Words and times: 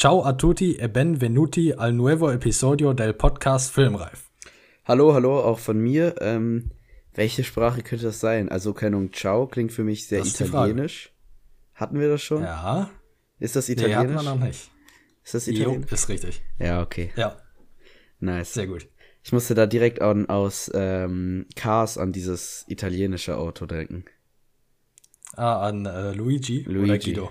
Ciao 0.00 0.22
a 0.22 0.32
tutti 0.32 0.76
e 0.76 0.88
benvenuti 0.88 1.72
al 1.72 1.92
nuevo 1.92 2.30
episodio 2.30 2.92
del 2.92 3.14
Podcast 3.14 3.72
Filmreif. 3.72 4.30
Hallo, 4.84 5.12
hallo, 5.12 5.40
auch 5.40 5.58
von 5.58 5.76
mir. 5.76 6.14
Ähm, 6.20 6.70
welche 7.14 7.42
Sprache 7.42 7.82
könnte 7.82 8.04
das 8.04 8.20
sein? 8.20 8.48
Also, 8.48 8.74
keine 8.74 8.94
Ahnung, 8.94 9.12
Ciao 9.12 9.48
klingt 9.48 9.72
für 9.72 9.82
mich 9.82 10.06
sehr 10.06 10.24
italienisch. 10.24 11.12
Hatten 11.74 11.98
wir 11.98 12.08
das 12.08 12.22
schon? 12.22 12.44
Ja. 12.44 12.90
Ist 13.40 13.56
das 13.56 13.68
italienisch? 13.68 14.06
Nee, 14.06 14.14
hatten 14.14 14.24
wir 14.24 14.34
noch 14.36 14.46
nicht. 14.46 14.70
Ist 15.24 15.34
das 15.34 15.48
italienisch? 15.48 15.90
Jo, 15.90 15.94
ist 15.96 16.08
richtig. 16.08 16.42
Ja, 16.60 16.80
okay. 16.80 17.12
Ja. 17.16 17.36
Nice. 18.20 18.54
Sehr 18.54 18.68
gut. 18.68 18.86
Ich 19.24 19.32
musste 19.32 19.56
da 19.56 19.66
direkt 19.66 20.00
an, 20.00 20.28
aus 20.28 20.70
ähm, 20.74 21.46
Cars 21.56 21.98
an 21.98 22.12
dieses 22.12 22.64
italienische 22.68 23.36
Auto 23.36 23.66
denken. 23.66 24.04
Ah, 25.34 25.66
an 25.66 25.86
äh, 25.86 26.12
Luigi, 26.12 26.62
Luigi 26.68 26.84
oder 26.84 26.98
Guido? 26.98 27.30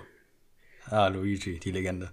Ah, 0.88 1.08
Luigi, 1.08 1.62
die 1.62 1.72
Legende. 1.72 2.12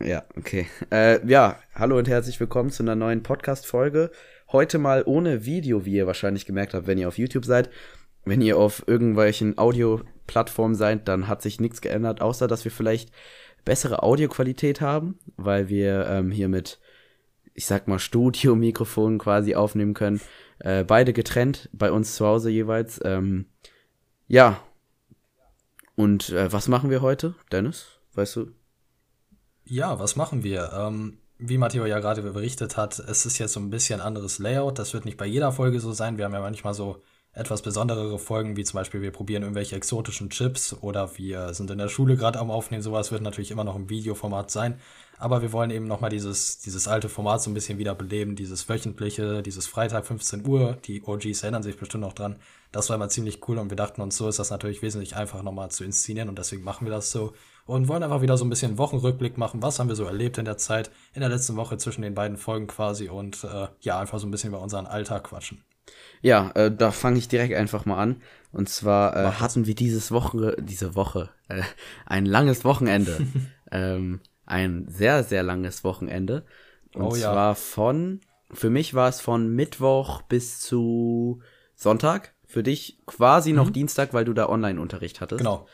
Ja, 0.00 0.22
okay. 0.36 0.68
Äh, 0.92 1.26
ja, 1.26 1.58
hallo 1.74 1.98
und 1.98 2.06
herzlich 2.06 2.38
willkommen 2.38 2.70
zu 2.70 2.84
einer 2.84 2.94
neuen 2.94 3.24
Podcast-Folge. 3.24 4.12
Heute 4.52 4.78
mal 4.78 5.02
ohne 5.04 5.44
Video, 5.44 5.84
wie 5.84 5.96
ihr 5.96 6.06
wahrscheinlich 6.06 6.46
gemerkt 6.46 6.72
habt, 6.72 6.86
wenn 6.86 6.98
ihr 6.98 7.08
auf 7.08 7.18
YouTube 7.18 7.44
seid. 7.44 7.68
Wenn 8.24 8.40
ihr 8.40 8.58
auf 8.58 8.84
irgendwelchen 8.86 9.58
Audio-Plattformen 9.58 10.76
seid, 10.76 11.08
dann 11.08 11.26
hat 11.26 11.42
sich 11.42 11.58
nichts 11.58 11.80
geändert, 11.80 12.20
außer 12.20 12.46
dass 12.46 12.64
wir 12.64 12.70
vielleicht 12.70 13.10
bessere 13.64 14.04
Audioqualität 14.04 14.80
haben, 14.80 15.18
weil 15.36 15.68
wir 15.68 16.06
ähm, 16.06 16.30
hier 16.30 16.48
mit, 16.48 16.78
ich 17.54 17.66
sag 17.66 17.88
mal, 17.88 17.98
Studio-Mikrofonen 17.98 19.18
quasi 19.18 19.56
aufnehmen 19.56 19.94
können. 19.94 20.20
Äh, 20.60 20.84
beide 20.84 21.12
getrennt, 21.12 21.70
bei 21.72 21.90
uns 21.90 22.14
zu 22.14 22.24
Hause 22.24 22.50
jeweils. 22.50 23.00
Ähm, 23.04 23.46
ja. 24.28 24.62
Und 25.96 26.30
äh, 26.30 26.52
was 26.52 26.68
machen 26.68 26.88
wir 26.88 27.02
heute, 27.02 27.34
Dennis? 27.50 27.98
Weißt 28.14 28.36
du? 28.36 28.52
Ja, 29.70 29.98
was 29.98 30.16
machen 30.16 30.44
wir? 30.44 30.72
Ähm, 30.72 31.18
wie 31.36 31.58
Matteo 31.58 31.84
ja 31.84 32.00
gerade 32.00 32.22
berichtet 32.22 32.76
hat, 32.78 32.98
es 32.98 33.26
ist 33.26 33.38
jetzt 33.38 33.52
so 33.52 33.60
ein 33.60 33.68
bisschen 33.70 34.00
anderes 34.00 34.38
Layout. 34.38 34.78
Das 34.78 34.94
wird 34.94 35.04
nicht 35.04 35.18
bei 35.18 35.26
jeder 35.26 35.52
Folge 35.52 35.78
so 35.78 35.92
sein. 35.92 36.16
Wir 36.16 36.24
haben 36.24 36.32
ja 36.32 36.40
manchmal 36.40 36.72
so 36.72 37.02
etwas 37.34 37.60
besonderere 37.60 38.18
Folgen, 38.18 38.56
wie 38.56 38.64
zum 38.64 38.78
Beispiel 38.78 39.02
wir 39.02 39.12
probieren 39.12 39.42
irgendwelche 39.42 39.76
exotischen 39.76 40.30
Chips 40.30 40.72
oder 40.80 41.18
wir 41.18 41.52
sind 41.52 41.70
in 41.70 41.78
der 41.78 41.88
Schule 41.88 42.16
gerade 42.16 42.38
am 42.38 42.50
Aufnehmen. 42.50 42.82
Sowas 42.82 43.12
wird 43.12 43.22
natürlich 43.22 43.50
immer 43.50 43.62
noch 43.62 43.76
im 43.76 43.90
Videoformat 43.90 44.50
sein. 44.50 44.80
Aber 45.18 45.42
wir 45.42 45.52
wollen 45.52 45.70
eben 45.70 45.86
nochmal 45.86 46.10
dieses, 46.10 46.58
dieses 46.60 46.88
alte 46.88 47.10
Format 47.10 47.42
so 47.42 47.50
ein 47.50 47.54
bisschen 47.54 47.78
wieder 47.78 47.94
beleben, 47.94 48.36
dieses 48.36 48.68
wöchentliche, 48.68 49.42
dieses 49.42 49.66
Freitag 49.66 50.06
15 50.06 50.46
Uhr. 50.46 50.78
Die 50.86 51.02
OGs 51.02 51.42
erinnern 51.42 51.62
sich 51.62 51.76
bestimmt 51.76 52.02
noch 52.02 52.14
dran. 52.14 52.36
Das 52.72 52.88
war 52.88 52.96
immer 52.96 53.08
ziemlich 53.10 53.46
cool 53.48 53.58
und 53.58 53.70
wir 53.70 53.76
dachten 53.76 54.00
uns, 54.00 54.16
so 54.16 54.28
ist 54.28 54.38
das 54.38 54.50
natürlich 54.50 54.80
wesentlich 54.80 55.14
einfacher 55.14 55.42
nochmal 55.42 55.70
zu 55.70 55.84
inszenieren 55.84 56.28
und 56.28 56.38
deswegen 56.38 56.64
machen 56.64 56.86
wir 56.86 56.92
das 56.92 57.10
so 57.10 57.34
und 57.68 57.86
wollen 57.86 58.02
einfach 58.02 58.22
wieder 58.22 58.38
so 58.38 58.46
ein 58.46 58.50
bisschen 58.50 58.78
Wochenrückblick 58.78 59.36
machen. 59.36 59.60
Was 59.60 59.78
haben 59.78 59.88
wir 59.88 59.94
so 59.94 60.04
erlebt 60.04 60.38
in 60.38 60.46
der 60.46 60.56
Zeit, 60.56 60.90
in 61.12 61.20
der 61.20 61.28
letzten 61.28 61.54
Woche 61.56 61.76
zwischen 61.76 62.00
den 62.00 62.14
beiden 62.14 62.38
Folgen 62.38 62.66
quasi 62.66 63.10
und 63.10 63.44
äh, 63.44 63.68
ja, 63.80 64.00
einfach 64.00 64.18
so 64.18 64.26
ein 64.26 64.30
bisschen 64.30 64.48
über 64.48 64.62
unseren 64.62 64.86
Alltag 64.86 65.24
quatschen. 65.24 65.62
Ja, 66.22 66.50
äh, 66.52 66.74
da 66.74 66.90
fange 66.90 67.18
ich 67.18 67.28
direkt 67.28 67.54
einfach 67.54 67.84
mal 67.84 67.98
an. 67.98 68.22
Und 68.52 68.70
zwar 68.70 69.14
äh, 69.14 69.32
hatten 69.32 69.66
wir 69.66 69.74
dieses 69.74 70.10
Woche, 70.10 70.56
diese 70.58 70.94
Woche 70.94 71.28
äh, 71.48 71.60
ein 72.06 72.24
langes 72.24 72.64
Wochenende. 72.64 73.18
ähm, 73.70 74.20
ein 74.46 74.86
sehr, 74.88 75.22
sehr 75.22 75.42
langes 75.42 75.84
Wochenende. 75.84 76.46
Und 76.94 77.02
oh, 77.02 77.16
ja. 77.16 77.32
zwar 77.32 77.54
von, 77.54 78.22
für 78.50 78.70
mich 78.70 78.94
war 78.94 79.10
es 79.10 79.20
von 79.20 79.54
Mittwoch 79.54 80.22
bis 80.22 80.60
zu 80.60 81.42
Sonntag. 81.74 82.32
Für 82.46 82.62
dich 82.62 82.98
quasi 83.04 83.50
mhm. 83.50 83.56
noch 83.56 83.68
Dienstag, 83.68 84.14
weil 84.14 84.24
du 84.24 84.32
da 84.32 84.48
Online-Unterricht 84.48 85.20
hattest. 85.20 85.40
Genau. 85.40 85.66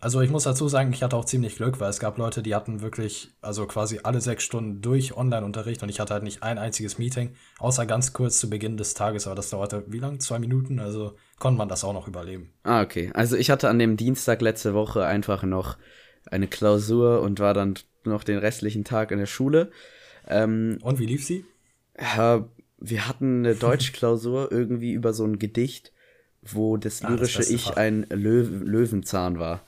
Also 0.00 0.20
ich 0.20 0.30
muss 0.30 0.44
dazu 0.44 0.68
sagen, 0.68 0.92
ich 0.92 1.02
hatte 1.02 1.16
auch 1.16 1.24
ziemlich 1.24 1.56
Glück, 1.56 1.80
weil 1.80 1.90
es 1.90 1.98
gab 1.98 2.18
Leute, 2.18 2.42
die 2.42 2.54
hatten 2.54 2.82
wirklich, 2.82 3.30
also 3.40 3.66
quasi 3.66 4.00
alle 4.02 4.20
sechs 4.20 4.44
Stunden 4.44 4.80
durch 4.80 5.16
Online-Unterricht 5.16 5.82
und 5.82 5.88
ich 5.88 5.98
hatte 5.98 6.14
halt 6.14 6.22
nicht 6.22 6.42
ein 6.42 6.58
einziges 6.58 6.98
Meeting, 6.98 7.34
außer 7.58 7.84
ganz 7.84 8.12
kurz 8.12 8.38
zu 8.38 8.48
Beginn 8.48 8.76
des 8.76 8.94
Tages, 8.94 9.26
aber 9.26 9.34
das 9.34 9.50
dauerte 9.50 9.84
wie 9.88 9.98
lang? 9.98 10.20
Zwei 10.20 10.38
Minuten, 10.38 10.78
also 10.78 11.14
konnte 11.38 11.58
man 11.58 11.68
das 11.68 11.82
auch 11.84 11.92
noch 11.92 12.06
überleben. 12.06 12.52
Ah, 12.62 12.82
okay. 12.82 13.10
Also 13.14 13.36
ich 13.36 13.50
hatte 13.50 13.68
an 13.68 13.78
dem 13.78 13.96
Dienstag 13.96 14.40
letzte 14.40 14.72
Woche 14.72 15.04
einfach 15.04 15.42
noch 15.42 15.76
eine 16.30 16.46
Klausur 16.46 17.20
und 17.20 17.40
war 17.40 17.54
dann 17.54 17.74
noch 18.04 18.22
den 18.22 18.38
restlichen 18.38 18.84
Tag 18.84 19.10
in 19.10 19.18
der 19.18 19.26
Schule. 19.26 19.70
Ähm, 20.28 20.78
und 20.82 20.98
wie 20.98 21.06
lief 21.06 21.24
sie? 21.24 21.44
Ja, 21.98 22.48
wir 22.78 23.08
hatten 23.08 23.44
eine 23.44 23.54
Deutschklausur 23.56 24.52
irgendwie 24.52 24.92
über 24.92 25.12
so 25.12 25.24
ein 25.24 25.40
Gedicht, 25.40 25.92
wo 26.42 26.76
das 26.76 27.02
lyrische 27.02 27.38
ah, 27.38 27.42
das 27.42 27.50
Ich 27.50 27.76
ein 27.76 28.06
Löw 28.10 28.48
Löwenzahn 28.62 29.40
war 29.40 29.62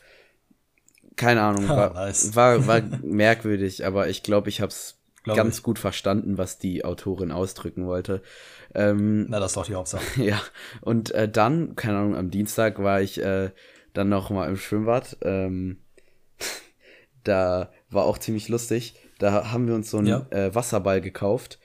keine 1.20 1.42
Ahnung, 1.42 1.68
war, 1.68 1.94
war, 1.94 2.66
war 2.66 2.82
merkwürdig, 3.02 3.84
aber 3.84 4.08
ich 4.08 4.22
glaube, 4.22 4.48
ich 4.48 4.62
habe 4.62 4.70
es 4.70 4.98
ganz 5.24 5.58
ich. 5.58 5.62
gut 5.62 5.78
verstanden, 5.78 6.38
was 6.38 6.58
die 6.58 6.82
Autorin 6.82 7.30
ausdrücken 7.30 7.86
wollte. 7.86 8.22
Ähm, 8.74 9.26
Na, 9.28 9.38
das 9.38 9.50
ist 9.50 9.56
doch 9.56 9.66
die 9.66 9.74
Hauptsache. 9.74 10.02
Ja, 10.22 10.40
und 10.80 11.10
äh, 11.10 11.28
dann, 11.28 11.76
keine 11.76 11.98
Ahnung, 11.98 12.16
am 12.16 12.30
Dienstag 12.30 12.82
war 12.82 13.02
ich 13.02 13.22
äh, 13.22 13.50
dann 13.92 14.08
noch 14.08 14.30
mal 14.30 14.48
im 14.48 14.56
Schwimmbad. 14.56 15.18
Ähm, 15.20 15.80
da 17.24 17.70
war 17.90 18.04
auch 18.04 18.16
ziemlich 18.16 18.48
lustig. 18.48 18.94
Da 19.18 19.52
haben 19.52 19.68
wir 19.68 19.74
uns 19.74 19.90
so 19.90 19.98
einen 19.98 20.06
ja. 20.06 20.26
äh, 20.30 20.54
Wasserball 20.54 21.02
gekauft. 21.02 21.58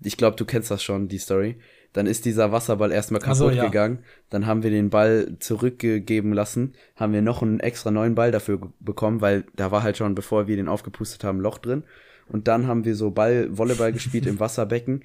Ich 0.00 0.16
glaube, 0.16 0.36
du 0.36 0.44
kennst 0.44 0.70
das 0.70 0.84
schon, 0.84 1.08
die 1.08 1.18
Story. 1.18 1.58
Dann 1.96 2.06
ist 2.06 2.26
dieser 2.26 2.52
Wasserball 2.52 2.92
erstmal 2.92 3.22
kaputt 3.22 3.38
so, 3.38 3.48
ja. 3.48 3.64
gegangen. 3.64 4.00
Dann 4.28 4.46
haben 4.46 4.62
wir 4.62 4.68
den 4.68 4.90
Ball 4.90 5.38
zurückgegeben 5.40 6.34
lassen. 6.34 6.74
Haben 6.94 7.14
wir 7.14 7.22
noch 7.22 7.40
einen 7.40 7.58
extra 7.58 7.90
neuen 7.90 8.14
Ball 8.14 8.30
dafür 8.30 8.70
bekommen, 8.80 9.22
weil 9.22 9.46
da 9.56 9.70
war 9.70 9.82
halt 9.82 9.96
schon, 9.96 10.14
bevor 10.14 10.46
wir 10.46 10.56
den 10.56 10.68
aufgepustet 10.68 11.24
haben, 11.24 11.40
Loch 11.40 11.56
drin. 11.56 11.84
Und 12.28 12.48
dann 12.48 12.66
haben 12.66 12.84
wir 12.84 12.94
so 12.96 13.12
Ball, 13.12 13.48
Volleyball 13.50 13.94
gespielt 13.94 14.26
im 14.26 14.38
Wasserbecken. 14.40 15.04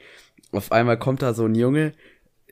Auf 0.51 0.73
einmal 0.73 0.99
kommt 0.99 1.21
da 1.21 1.33
so 1.33 1.45
ein 1.45 1.55
Junge, 1.55 1.93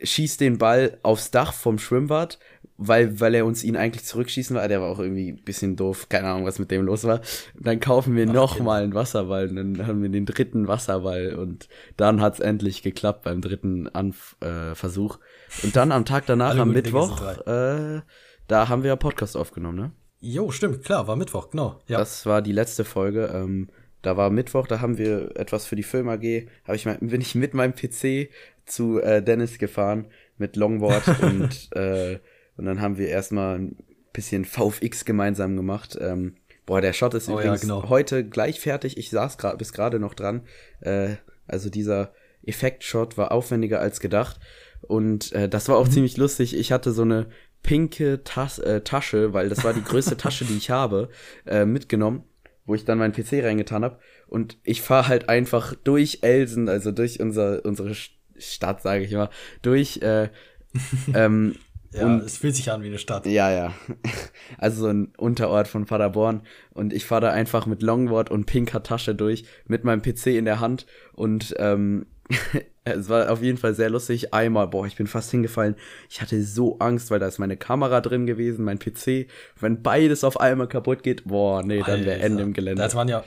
schießt 0.01 0.39
den 0.39 0.57
Ball 0.57 0.99
aufs 1.03 1.31
Dach 1.31 1.51
vom 1.51 1.77
Schwimmbad 1.77 2.39
weil, 2.81 3.19
weil 3.19 3.35
er 3.35 3.45
uns 3.45 3.63
ihn 3.65 3.75
eigentlich 3.75 4.05
zurückschießen 4.05 4.55
war. 4.55 4.67
Der 4.69 4.81
war 4.81 4.87
auch 4.87 4.99
irgendwie 4.99 5.33
ein 5.33 5.43
bisschen 5.43 5.75
doof. 5.75 6.07
Keine 6.07 6.29
Ahnung, 6.29 6.45
was 6.45 6.59
mit 6.59 6.71
dem 6.71 6.85
los 6.85 7.03
war. 7.03 7.19
Und 7.55 7.67
dann 7.67 7.81
kaufen 7.81 8.15
wir 8.15 8.25
nochmal 8.25 8.83
einen 8.83 8.93
Wasserball 8.93 9.49
und 9.49 9.55
dann 9.57 9.85
haben 9.85 10.01
wir 10.01 10.07
den 10.07 10.25
dritten 10.25 10.69
Wasserball 10.69 11.35
und 11.35 11.67
dann 11.97 12.21
hat's 12.21 12.39
endlich 12.39 12.81
geklappt 12.81 13.23
beim 13.23 13.41
dritten 13.41 13.89
Anf 13.89 14.37
äh, 14.39 14.75
Versuch. 14.75 15.19
Und 15.61 15.75
dann 15.75 15.91
am 15.91 16.05
Tag 16.05 16.25
danach, 16.25 16.57
am 16.57 16.71
Mittwoch, 16.71 17.21
äh, 17.45 18.01
da 18.47 18.69
haben 18.69 18.83
wir 18.83 18.95
Podcast 18.95 19.35
aufgenommen, 19.35 19.77
ne? 19.77 19.91
Jo, 20.21 20.49
stimmt, 20.51 20.83
klar, 20.83 21.07
war 21.07 21.17
Mittwoch, 21.17 21.49
genau. 21.49 21.79
Ja. 21.87 21.97
Das 21.97 22.25
war 22.25 22.41
die 22.41 22.51
letzte 22.53 22.85
Folge. 22.85 23.29
Ähm, 23.33 23.69
da 24.01 24.15
war 24.15 24.29
Mittwoch, 24.29 24.67
da 24.67 24.79
haben 24.79 24.97
wir 24.97 25.35
etwas 25.35 25.65
für 25.65 25.75
die 25.75 25.83
Film 25.83 26.07
AG. 26.07 26.47
Hab 26.65 26.75
ich 26.75 26.85
mal, 26.85 26.97
bin 27.01 27.19
ich 27.19 27.35
mit 27.35 27.53
meinem 27.53 27.73
PC 27.73 28.29
zu 28.65 29.01
äh, 29.01 29.21
Dennis 29.21 29.57
gefahren 29.57 30.07
mit 30.37 30.55
Longboard 30.55 31.03
und 31.21 31.75
äh, 31.75 32.19
und 32.59 32.65
dann 32.65 32.81
haben 32.81 32.97
wir 32.97 33.07
erstmal 33.07 33.57
ein 33.57 33.77
bisschen 34.11 34.43
VFX 34.43 35.05
gemeinsam 35.05 35.55
gemacht. 35.55 35.97
Ähm, 36.01 36.35
boah, 36.65 36.81
der 36.81 36.91
Shot 36.91 37.13
ist 37.13 37.29
oh, 37.29 37.33
übrigens 37.39 37.61
ja, 37.61 37.75
genau. 37.75 37.87
heute 37.87 38.27
gleich 38.27 38.59
fertig. 38.59 38.97
Ich 38.97 39.11
saß 39.11 39.37
gerade 39.37 39.55
bis 39.55 39.71
gerade 39.71 39.97
noch 39.97 40.13
dran. 40.13 40.41
Äh, 40.81 41.15
also 41.47 41.69
dieser 41.69 42.11
Effekt-Shot 42.43 43.17
war 43.17 43.31
aufwendiger 43.31 43.79
als 43.79 44.01
gedacht. 44.01 44.41
Und 44.81 45.31
äh, 45.31 45.47
das 45.47 45.69
war 45.69 45.77
auch 45.77 45.87
mhm. 45.87 45.91
ziemlich 45.91 46.17
lustig. 46.17 46.53
Ich 46.53 46.73
hatte 46.73 46.91
so 46.91 47.03
eine 47.03 47.27
pinke 47.63 48.25
Tas 48.25 48.59
äh, 48.59 48.81
Tasche, 48.81 49.31
weil 49.31 49.47
das 49.47 49.63
war 49.63 49.73
die 49.73 49.83
größte 49.83 50.17
Tasche, 50.17 50.43
die 50.43 50.57
ich 50.57 50.69
habe, 50.69 51.07
äh, 51.45 51.63
mitgenommen, 51.63 52.25
wo 52.65 52.75
ich 52.75 52.83
dann 52.83 52.97
meinen 52.97 53.13
PC 53.13 53.41
reingetan 53.41 53.85
habe. 53.85 53.99
Und 54.27 54.57
ich 54.65 54.81
fahre 54.81 55.07
halt 55.07 55.29
einfach 55.29 55.75
durch 55.75 56.19
Elsen, 56.23 56.67
also 56.67 56.91
durch 56.91 57.21
unser, 57.21 57.63
unsere 57.63 57.95
Stadt, 58.37 58.81
sage 58.81 59.05
ich 59.05 59.13
mal, 59.13 59.29
durch 59.61 60.01
äh, 60.01 60.27
ähm, 61.13 61.55
ja, 61.93 62.05
und, 62.05 62.23
es 62.23 62.37
fühlt 62.37 62.55
sich 62.55 62.71
an 62.71 62.83
wie 62.83 62.87
eine 62.87 62.99
Stadt. 62.99 63.25
Ja, 63.25 63.51
ja. 63.51 63.73
Also 64.57 64.81
so 64.81 64.87
ein 64.87 65.13
Unterort 65.17 65.67
von 65.67 65.85
Paderborn. 65.85 66.41
Und 66.71 66.91
ich 66.93 67.05
fahre 67.05 67.21
da 67.21 67.29
einfach 67.31 67.65
mit 67.65 67.81
Longboard 67.81 68.31
und 68.31 68.45
pinker 68.45 68.83
Tasche 68.83 69.13
durch, 69.15 69.45
mit 69.67 69.83
meinem 69.83 70.01
PC 70.01 70.27
in 70.27 70.45
der 70.45 70.59
Hand. 70.59 70.85
Und 71.13 71.55
ähm, 71.59 72.07
es 72.83 73.09
war 73.09 73.31
auf 73.31 73.41
jeden 73.41 73.57
Fall 73.57 73.73
sehr 73.73 73.89
lustig. 73.89 74.33
Einmal, 74.33 74.67
boah, 74.67 74.85
ich 74.85 74.95
bin 74.95 75.07
fast 75.07 75.31
hingefallen. 75.31 75.75
Ich 76.09 76.21
hatte 76.21 76.41
so 76.43 76.79
Angst, 76.79 77.11
weil 77.11 77.19
da 77.19 77.27
ist 77.27 77.39
meine 77.39 77.57
Kamera 77.57 78.01
drin 78.01 78.25
gewesen, 78.25 78.65
mein 78.65 78.79
PC. 78.79 79.27
Wenn 79.59 79.81
beides 79.81 80.23
auf 80.23 80.39
einmal 80.39 80.67
kaputt 80.67 81.03
geht, 81.03 81.25
boah, 81.25 81.63
nee, 81.63 81.83
dann 81.85 82.05
wäre 82.05 82.19
Ende 82.19 82.43
im 82.43 82.53
Gelände. 82.53 82.81
Da 82.81 82.85
hat 82.85 82.95
man 82.95 83.07
ja 83.07 83.23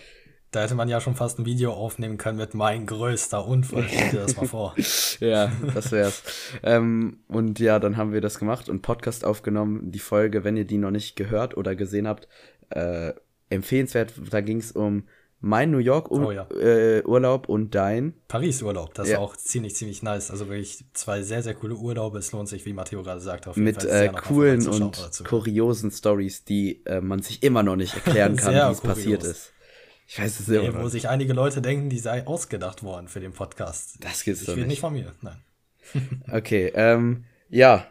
da 0.53 0.63
hätte 0.63 0.75
man 0.75 0.89
ja 0.89 1.01
schon 1.01 1.17
fast 1.17 1.39
ein 1.39 1.47
Video 1.47 1.73
aufnehmen 1.73 2.19
können 2.19 2.39
mit 2.39 2.55
mein 2.55 2.87
größter 2.87 3.45
Unfall. 3.47 3.87
Stell 3.89 4.11
dir 4.11 4.21
das 4.21 4.37
mal 4.37 4.47
vor. 4.47 4.75
ja, 5.21 5.51
das 5.75 5.91
wär's. 5.91 6.23
ähm, 6.63 7.19
und 7.27 7.59
ja, 7.59 7.79
dann 7.79 7.97
haben 7.97 8.13
wir 8.13 8.21
das 8.21 8.39
gemacht 8.39 8.69
und 8.69 8.83
Podcast 8.83 9.25
aufgenommen. 9.25 9.91
Die 9.91 9.99
Folge, 9.99 10.45
wenn 10.45 10.57
ihr 10.57 10.67
die 10.67 10.79
noch 10.79 10.91
nicht 10.91 11.17
gehört 11.17 11.57
oder 11.57 11.75
gesehen 11.75 12.07
habt, 12.07 12.29
äh, 12.69 13.15
empfehlenswert. 13.49 14.13
Da 14.31 14.41
ging 14.43 14.59
es 14.59 14.73
um 14.73 15.05
mein 15.41 15.71
New 15.71 15.79
York 15.79 16.11
oh, 16.11 16.31
ja. 16.31 16.47
äh, 16.53 17.03
Urlaub 17.03 17.49
und 17.49 17.75
dein 17.75 18.15
Paris 18.29 18.63
Urlaub. 18.63 18.95
Das 18.95 19.09
ja. 19.09 19.15
ist 19.15 19.21
auch 19.21 19.37
ziemlich, 19.37 19.75
ziemlich 19.75 20.03
nice. 20.03 20.31
Also 20.31 20.49
wirklich 20.49 20.85
zwei 20.93 21.23
sehr, 21.23 21.43
sehr 21.43 21.55
coole 21.55 21.75
Urlaube. 21.75 22.19
Es 22.19 22.31
lohnt 22.31 22.49
sich, 22.49 22.65
wie 22.65 22.73
Matteo 22.73 23.03
gerade 23.03 23.21
sagt, 23.21 23.49
auf 23.49 23.57
jeden 23.57 23.65
Mit 23.65 23.83
Fall 23.83 23.91
äh, 23.91 24.09
coolen 24.09 24.69
und 24.69 25.25
kuriosen 25.25 25.91
Stories, 25.91 26.45
die 26.45 26.85
äh, 26.85 27.01
man 27.01 27.23
sich 27.23 27.43
immer 27.43 27.63
noch 27.63 27.77
nicht 27.77 27.95
erklären 27.95 28.37
kann, 28.37 28.55
wie 28.55 28.73
es 28.73 28.81
passiert 28.81 29.25
ist. 29.25 29.53
Ich 30.07 30.19
weiß 30.19 30.41
es 30.41 30.49
nicht. 30.49 30.75
Wo 30.75 30.89
sich 30.89 31.09
einige 31.09 31.33
Leute 31.33 31.63
denken, 31.63 31.89
die 31.89 31.99
sei 31.99 32.27
ausgedacht 32.27 32.83
worden 32.83 33.09
für 33.09 33.21
den 33.21 33.33
Podcast. 33.33 33.97
Das 34.01 34.25
gibt's 34.25 34.43
ich 34.43 34.47
doch 34.47 34.57
nicht. 34.57 34.67
nicht 34.67 34.81
von 34.81 34.93
mir, 34.93 35.13
nein. 35.23 35.43
okay, 36.31 36.73
ähm, 36.75 37.25
ja, 37.49 37.87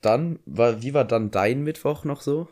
dann, 0.00 0.38
war, 0.46 0.82
wie 0.82 0.94
war 0.94 1.04
dann 1.04 1.30
dein 1.30 1.62
Mittwoch 1.62 2.04
noch 2.04 2.20
so? 2.20 2.48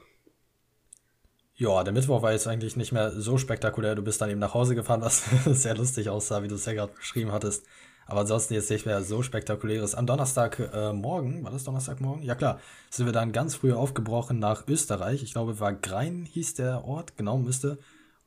Ja, 1.55 1.83
der 1.83 1.93
Mittwoch 1.93 2.23
war 2.23 2.33
jetzt 2.33 2.47
eigentlich 2.47 2.77
nicht 2.77 2.93
mehr 2.93 3.11
so 3.11 3.37
spektakulär. 3.37 3.97
Du 3.97 4.03
bist 4.03 4.21
dann 4.21 4.31
eben 4.31 4.39
nach 4.39 4.55
Hause 4.55 4.75
gefahren, 4.77 5.01
was 5.01 5.25
sehr 5.47 5.77
lustig 5.77 6.09
aussah, 6.09 6.43
wie 6.43 6.49
du 6.49 6.55
es 6.55 6.67
ja 6.67 6.73
gerade 6.73 6.93
beschrieben 6.93 7.33
hattest. 7.33 7.65
Aber 8.07 8.21
ansonsten 8.21 8.55
jetzt 8.55 8.71
nicht 8.71 8.87
mehr 8.87 9.03
so 9.03 9.23
spektakuläres. 9.23 9.95
Am 9.95 10.07
Donnerstagmorgen, 10.07 11.41
äh, 11.41 11.45
war 11.45 11.51
das 11.51 11.65
Donnerstagmorgen? 11.65 12.23
Ja 12.23 12.37
klar, 12.37 12.61
sind 12.91 13.07
wir 13.07 13.13
dann 13.13 13.33
ganz 13.33 13.57
früh 13.57 13.73
aufgebrochen 13.73 14.39
nach 14.39 14.67
Österreich. 14.69 15.23
Ich 15.23 15.33
glaube, 15.33 15.61
war 15.61 15.75
Grein 15.75 16.25
hieß 16.25 16.55
der 16.55 16.85
Ort, 16.85 17.17
genau 17.17 17.39
müsste. 17.39 17.79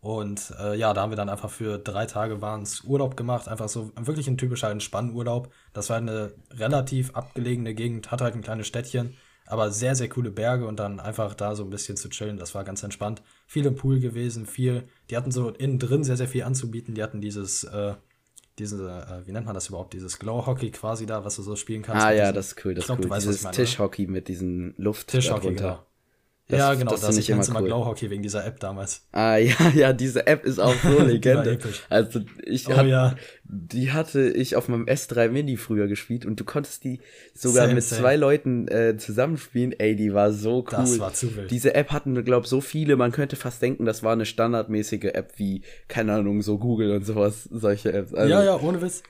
Und 0.01 0.51
äh, 0.59 0.75
ja, 0.75 0.93
da 0.95 1.01
haben 1.01 1.11
wir 1.11 1.15
dann 1.15 1.29
einfach 1.29 1.51
für 1.51 1.77
drei 1.77 2.07
Tage 2.07 2.41
waren's 2.41 2.83
Urlaub 2.83 3.15
gemacht. 3.15 3.47
Einfach 3.47 3.69
so 3.69 3.91
wirklich 3.95 4.27
ein 4.27 4.37
typischer 4.37 4.71
Entspannurlaub. 4.71 5.51
Das 5.73 5.91
war 5.91 5.97
eine 5.97 6.33
relativ 6.49 7.11
abgelegene 7.15 7.75
Gegend, 7.75 8.09
hat 8.09 8.21
halt 8.21 8.33
ein 8.33 8.41
kleines 8.41 8.65
Städtchen, 8.65 9.15
aber 9.45 9.69
sehr, 9.69 9.93
sehr 9.93 10.09
coole 10.09 10.31
Berge 10.31 10.65
und 10.65 10.79
dann 10.79 10.99
einfach 10.99 11.35
da 11.35 11.53
so 11.53 11.63
ein 11.63 11.69
bisschen 11.69 11.97
zu 11.97 12.09
chillen. 12.09 12.37
Das 12.37 12.55
war 12.55 12.63
ganz 12.63 12.81
entspannt. 12.81 13.21
Viel 13.45 13.67
im 13.67 13.75
Pool 13.75 13.99
gewesen, 13.99 14.47
viel. 14.47 14.87
Die 15.11 15.17
hatten 15.17 15.29
so 15.29 15.49
innen 15.49 15.77
drin 15.77 16.03
sehr, 16.03 16.17
sehr 16.17 16.27
viel 16.27 16.43
anzubieten. 16.43 16.95
Die 16.95 17.03
hatten 17.03 17.21
dieses. 17.21 17.63
Äh, 17.63 17.93
diese, 18.59 18.89
äh, 18.89 19.25
wie 19.25 19.31
nennt 19.31 19.45
man 19.45 19.55
das 19.55 19.69
überhaupt, 19.69 19.93
dieses 19.93 20.19
Glow-Hockey 20.19 20.71
quasi 20.71 21.05
da, 21.05 21.23
was 21.23 21.37
du 21.37 21.41
so 21.41 21.55
spielen 21.55 21.81
kannst. 21.81 22.03
Ah 22.03 22.11
ja, 22.11 22.25
diesen, 22.25 22.35
das 22.35 22.47
ist 22.47 22.65
cool, 22.65 22.73
das 22.75 22.83
ist 22.83 22.89
cool. 22.91 23.09
Weißt, 23.09 23.27
dieses 23.27 23.49
Tischhockey 23.49 24.07
mit 24.07 24.27
diesen 24.27 24.75
Luft 24.77 25.07
Tischhockey, 25.07 25.55
darunter. 25.55 25.63
genau. 25.63 25.90
Das, 26.47 26.59
ja, 26.59 26.73
genau, 26.73 26.91
das, 26.91 27.01
das 27.01 27.17
ich 27.17 27.29
immer, 27.29 27.43
cool. 27.47 27.67
Glow-Hockey 27.67 28.09
wegen 28.09 28.23
dieser 28.23 28.45
App 28.45 28.59
damals. 28.59 29.07
Ah, 29.13 29.37
ja, 29.37 29.55
ja, 29.73 29.93
diese 29.93 30.27
App 30.27 30.43
ist 30.43 30.59
auch 30.59 30.75
so 30.83 30.99
Legende. 31.03 31.57
also, 31.89 32.19
ich 32.43 32.67
oh, 32.67 32.75
hab, 32.75 32.85
ja. 32.85 33.15
die 33.43 33.93
hatte 33.93 34.29
ich 34.29 34.57
auf 34.57 34.67
meinem 34.67 34.85
S3 34.85 35.29
Mini 35.29 35.55
früher 35.55 35.87
gespielt 35.87 36.25
und 36.25 36.39
du 36.39 36.43
konntest 36.43 36.83
die 36.83 36.99
sogar 37.33 37.63
same, 37.63 37.75
mit 37.75 37.83
same. 37.83 38.01
zwei 38.01 38.15
Leuten 38.17 38.67
äh, 38.67 38.97
zusammenspielen. 38.97 39.73
Ey, 39.79 39.95
die 39.95 40.13
war 40.13 40.33
so 40.33 40.57
cool. 40.57 40.65
Das 40.69 40.99
war 40.99 41.13
zu 41.13 41.35
wild. 41.37 41.51
Diese 41.51 41.73
App 41.73 41.91
hatten, 41.91 42.21
glaube 42.25 42.47
so 42.47 42.59
viele, 42.59 42.97
man 42.97 43.13
könnte 43.13 43.37
fast 43.37 43.61
denken, 43.61 43.85
das 43.85 44.03
war 44.03 44.11
eine 44.11 44.25
standardmäßige 44.25 45.05
App 45.13 45.33
wie, 45.37 45.61
keine 45.87 46.13
Ahnung, 46.13 46.41
so 46.41 46.57
Google 46.57 46.91
und 46.91 47.05
sowas, 47.05 47.43
solche 47.49 47.93
Apps. 47.93 48.13
Also, 48.13 48.29
ja, 48.29 48.43
ja, 48.43 48.59
ohne 48.59 48.81
Witz. 48.81 49.03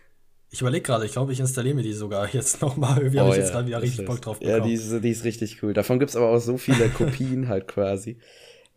Ich 0.53 0.59
überlege 0.59 0.83
gerade, 0.83 1.05
ich 1.05 1.13
glaube, 1.13 1.31
ich 1.31 1.39
installiere 1.39 1.75
mir 1.75 1.81
die 1.81 1.93
sogar 1.93 2.27
jetzt 2.33 2.61
nochmal. 2.61 2.97
Irgendwie 2.97 3.17
oh, 3.17 3.21
habe 3.21 3.29
ich 3.29 3.37
ja, 3.37 3.43
jetzt 3.43 3.53
gerade 3.53 3.67
wieder 3.67 3.81
richtig 3.81 4.05
Bock 4.05 4.21
drauf 4.21 4.37
bekommen. 4.37 4.57
Ja, 4.57 4.63
die 4.63 4.73
ist, 4.73 5.03
die 5.03 5.09
ist 5.09 5.23
richtig 5.23 5.63
cool. 5.63 5.73
Davon 5.73 5.97
gibt 5.97 6.11
es 6.11 6.17
aber 6.17 6.27
auch 6.27 6.39
so 6.39 6.57
viele 6.57 6.89
Kopien 6.97 7.47
halt 7.47 7.67
quasi. 7.67 8.19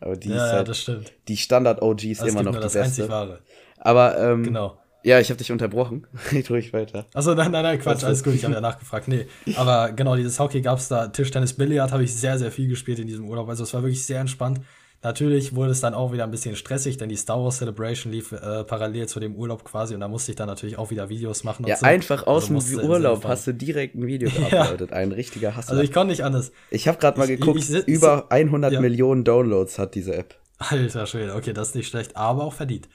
Aber 0.01 0.17
die 0.17 0.29
ja, 0.29 0.37
ist 0.37 0.43
halt, 0.43 0.53
ja, 0.53 0.65
das 0.65 0.79
stimmt. 0.79 1.13
Die 1.29 1.37
Standard-OG 1.37 2.05
ist 2.05 2.21
also 2.21 2.33
immer 2.33 2.45
noch 2.45 2.55
die 2.55 2.61
das 2.61 2.75
beste. 2.75 3.09
Wahre. 3.09 3.41
Aber, 3.79 4.19
ähm, 4.19 4.45
genau. 4.45 4.79
Ja, 5.03 5.21
ich 5.21 5.29
habe 5.29 5.39
dich 5.39 5.53
unterbrochen. 5.53 6.07
Red 6.33 6.51
ruhig 6.51 6.73
weiter. 6.73 7.07
Achso, 7.13 7.35
nein, 7.35 7.51
nein, 7.51 7.63
nein, 7.63 7.79
Quatsch, 7.79 8.05
alles 8.05 8.25
gut, 8.25 8.35
ich 8.35 8.45
habe 8.45 8.55
ja 8.55 8.61
nachgefragt. 8.61 9.09
Nee, 9.09 9.27
aber 9.57 9.93
genau, 9.93 10.17
dieses 10.17 10.39
Hockey 10.39 10.63
gab 10.63 10.79
es 10.79 10.89
da. 10.89 11.09
Tischtennis, 11.09 11.53
Billard 11.53 11.93
habe 11.93 12.05
ich 12.05 12.15
sehr, 12.15 12.39
sehr 12.39 12.51
viel 12.51 12.69
gespielt 12.69 12.99
in 13.01 13.07
diesem 13.07 13.29
Urlaub. 13.29 13.49
Also 13.49 13.65
es 13.65 13.75
war 13.75 13.83
wirklich 13.83 14.07
sehr 14.07 14.21
entspannt. 14.21 14.61
Natürlich 15.05 15.55
wurde 15.55 15.73
es 15.73 15.83
dann 15.83 15.93
auch 15.93 16.13
wieder 16.13 16.25
ein 16.25 16.31
bisschen 16.31 16.57
stressig, 16.57 16.97
denn 16.97 17.11
die 17.11 17.17
Star 17.17 17.39
Wars 17.45 17.59
Celebration 17.59 18.11
lief 18.11 18.33
äh, 18.33 18.65
parallel 18.65 19.07
zu 19.07 19.21
dem 19.21 19.37
Urlaub 19.37 19.63
quasi 19.63 19.93
und 19.93 20.01
da 20.01 20.09
musste 20.09 20.33
ich 20.33 20.37
dann 20.37 20.47
natürlich 20.47 20.79
auch 20.79 20.91
wieder 20.91 21.11
Videos 21.11 21.45
machen. 21.45 21.67
Ja, 21.67 21.77
so. 21.77 21.85
einfach 21.85 22.27
aus 22.27 22.51
also 22.51 22.81
dem 22.81 22.89
Urlaub 22.89 23.23
hast 23.27 23.47
du 23.47 23.53
direkt 23.53 23.97
ein 23.97 24.07
Video 24.07 24.31
geuploadet. 24.51 24.91
ja. 24.91 24.97
Ein 24.97 25.13
richtiger 25.13 25.55
Hassler. 25.55 25.73
Also 25.73 25.83
ich 25.83 25.93
konnte 25.93 26.13
nicht 26.13 26.25
anders. 26.25 26.53
Ich 26.71 26.89
habe 26.89 26.97
gerade 26.97 27.19
mal 27.19 27.29
geguckt, 27.29 27.59
ich, 27.59 27.71
ich, 27.71 27.87
über 27.87 28.33
100 28.33 28.73
ja. 28.73 28.81
Millionen 28.81 29.25
Downloads 29.25 29.79
hat 29.79 29.95
diese 29.95 30.15
App. 30.17 30.37
Alter 30.57 31.05
Schwede, 31.05 31.35
okay, 31.35 31.53
das 31.53 31.69
ist 31.69 31.75
nicht 31.75 31.89
schlecht, 31.89 32.17
aber 32.17 32.45
auch 32.45 32.55
verdient. 32.55 32.89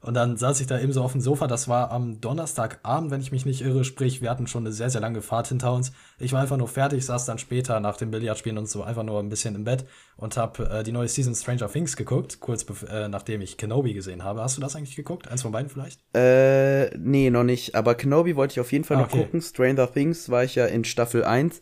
Und 0.00 0.14
dann 0.14 0.36
saß 0.36 0.60
ich 0.60 0.66
da 0.66 0.78
eben 0.78 0.92
so 0.92 1.02
auf 1.02 1.12
dem 1.12 1.20
Sofa. 1.20 1.46
Das 1.46 1.66
war 1.66 1.90
am 1.90 2.20
Donnerstagabend, 2.20 3.10
wenn 3.10 3.20
ich 3.20 3.32
mich 3.32 3.44
nicht 3.44 3.62
irre. 3.62 3.84
Sprich, 3.84 4.22
wir 4.22 4.30
hatten 4.30 4.46
schon 4.46 4.64
eine 4.64 4.72
sehr, 4.72 4.90
sehr 4.90 5.00
lange 5.00 5.22
Fahrt 5.22 5.48
hinter 5.48 5.72
uns. 5.72 5.92
Ich 6.18 6.32
war 6.32 6.40
einfach 6.40 6.56
nur 6.56 6.68
fertig, 6.68 7.04
saß 7.04 7.24
dann 7.24 7.38
später 7.38 7.80
nach 7.80 7.96
dem 7.96 8.10
Billardspielen 8.10 8.58
und 8.58 8.68
so 8.68 8.82
einfach 8.82 9.02
nur 9.02 9.18
ein 9.20 9.28
bisschen 9.28 9.54
im 9.54 9.64
Bett 9.64 9.86
und 10.16 10.36
habe 10.36 10.68
äh, 10.70 10.82
die 10.84 10.92
neue 10.92 11.08
Season 11.08 11.34
Stranger 11.34 11.68
Things 11.68 11.96
geguckt, 11.96 12.40
kurz 12.40 12.64
äh, 12.88 13.08
nachdem 13.08 13.40
ich 13.40 13.56
Kenobi 13.56 13.92
gesehen 13.92 14.22
habe. 14.22 14.40
Hast 14.40 14.56
du 14.56 14.60
das 14.60 14.76
eigentlich 14.76 14.96
geguckt? 14.96 15.28
Eins 15.28 15.42
von 15.42 15.52
beiden 15.52 15.68
vielleicht? 15.68 16.00
Äh, 16.14 16.96
nee, 16.96 17.30
noch 17.30 17.44
nicht. 17.44 17.74
Aber 17.74 17.94
Kenobi 17.94 18.36
wollte 18.36 18.52
ich 18.52 18.60
auf 18.60 18.72
jeden 18.72 18.84
Fall 18.84 18.98
ah, 18.98 19.00
noch 19.00 19.08
okay. 19.08 19.24
gucken. 19.24 19.42
Stranger 19.42 19.92
Things 19.92 20.28
war 20.28 20.44
ich 20.44 20.54
ja 20.54 20.66
in 20.66 20.84
Staffel 20.84 21.24
1. 21.24 21.60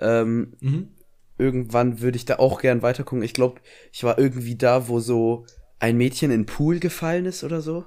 Ähm, 0.00 0.54
mhm. 0.60 0.88
Irgendwann 1.38 2.00
würde 2.00 2.16
ich 2.16 2.24
da 2.24 2.36
auch 2.36 2.60
gern 2.60 2.82
weiter 2.82 3.04
gucken. 3.04 3.22
Ich 3.22 3.34
glaube, 3.34 3.60
ich 3.92 4.02
war 4.02 4.18
irgendwie 4.18 4.56
da, 4.56 4.88
wo 4.88 5.00
so 5.00 5.44
ein 5.78 5.96
Mädchen 5.96 6.30
in 6.30 6.46
Pool 6.46 6.78
gefallen 6.78 7.26
ist 7.26 7.44
oder 7.44 7.60
so. 7.60 7.84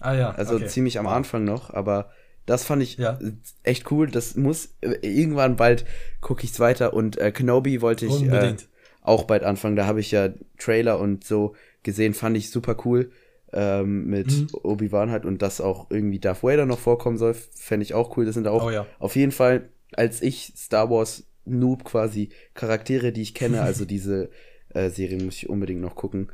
Ah 0.00 0.14
ja. 0.14 0.30
Also 0.30 0.56
okay. 0.56 0.66
ziemlich 0.66 0.98
am 0.98 1.06
Anfang 1.06 1.44
noch, 1.44 1.70
aber 1.70 2.10
das 2.46 2.64
fand 2.64 2.82
ich 2.82 2.96
ja. 2.96 3.18
echt 3.62 3.90
cool. 3.92 4.10
Das 4.10 4.34
muss 4.34 4.70
äh, 4.80 4.96
irgendwann 5.02 5.56
bald 5.56 5.84
gucke 6.20 6.44
ich's 6.44 6.58
weiter 6.58 6.94
und 6.94 7.18
äh, 7.18 7.32
Kenobi 7.32 7.82
wollte 7.82 8.06
ich 8.06 8.22
äh, 8.22 8.56
auch 9.02 9.24
bald 9.24 9.44
anfangen. 9.44 9.76
Da 9.76 9.86
habe 9.86 10.00
ich 10.00 10.10
ja 10.10 10.30
Trailer 10.58 10.98
und 10.98 11.24
so 11.24 11.54
gesehen, 11.82 12.14
fand 12.14 12.36
ich 12.36 12.50
super 12.50 12.76
cool 12.84 13.10
ähm, 13.52 14.06
mit 14.06 14.30
mhm. 14.30 14.48
Obi 14.62 14.92
Wan 14.92 15.10
halt 15.10 15.24
und 15.24 15.42
dass 15.42 15.60
auch 15.60 15.90
irgendwie 15.90 16.18
Darth 16.18 16.42
Vader 16.42 16.66
noch 16.66 16.78
vorkommen 16.78 17.18
soll, 17.18 17.34
fände 17.34 17.84
ich 17.84 17.94
auch 17.94 18.16
cool. 18.16 18.24
Das 18.24 18.34
sind 18.34 18.46
auch 18.46 18.64
oh, 18.64 18.70
ja. 18.70 18.86
auf 18.98 19.16
jeden 19.16 19.32
Fall, 19.32 19.68
als 19.92 20.22
ich 20.22 20.52
Star 20.56 20.90
Wars 20.90 21.24
Noob 21.44 21.84
quasi 21.84 22.30
Charaktere, 22.54 23.12
die 23.12 23.22
ich 23.22 23.34
kenne, 23.34 23.62
also 23.62 23.84
diese 23.84 24.30
äh, 24.70 24.90
Serie 24.90 25.22
muss 25.22 25.36
ich 25.36 25.48
unbedingt 25.48 25.80
noch 25.80 25.94
gucken. 25.94 26.30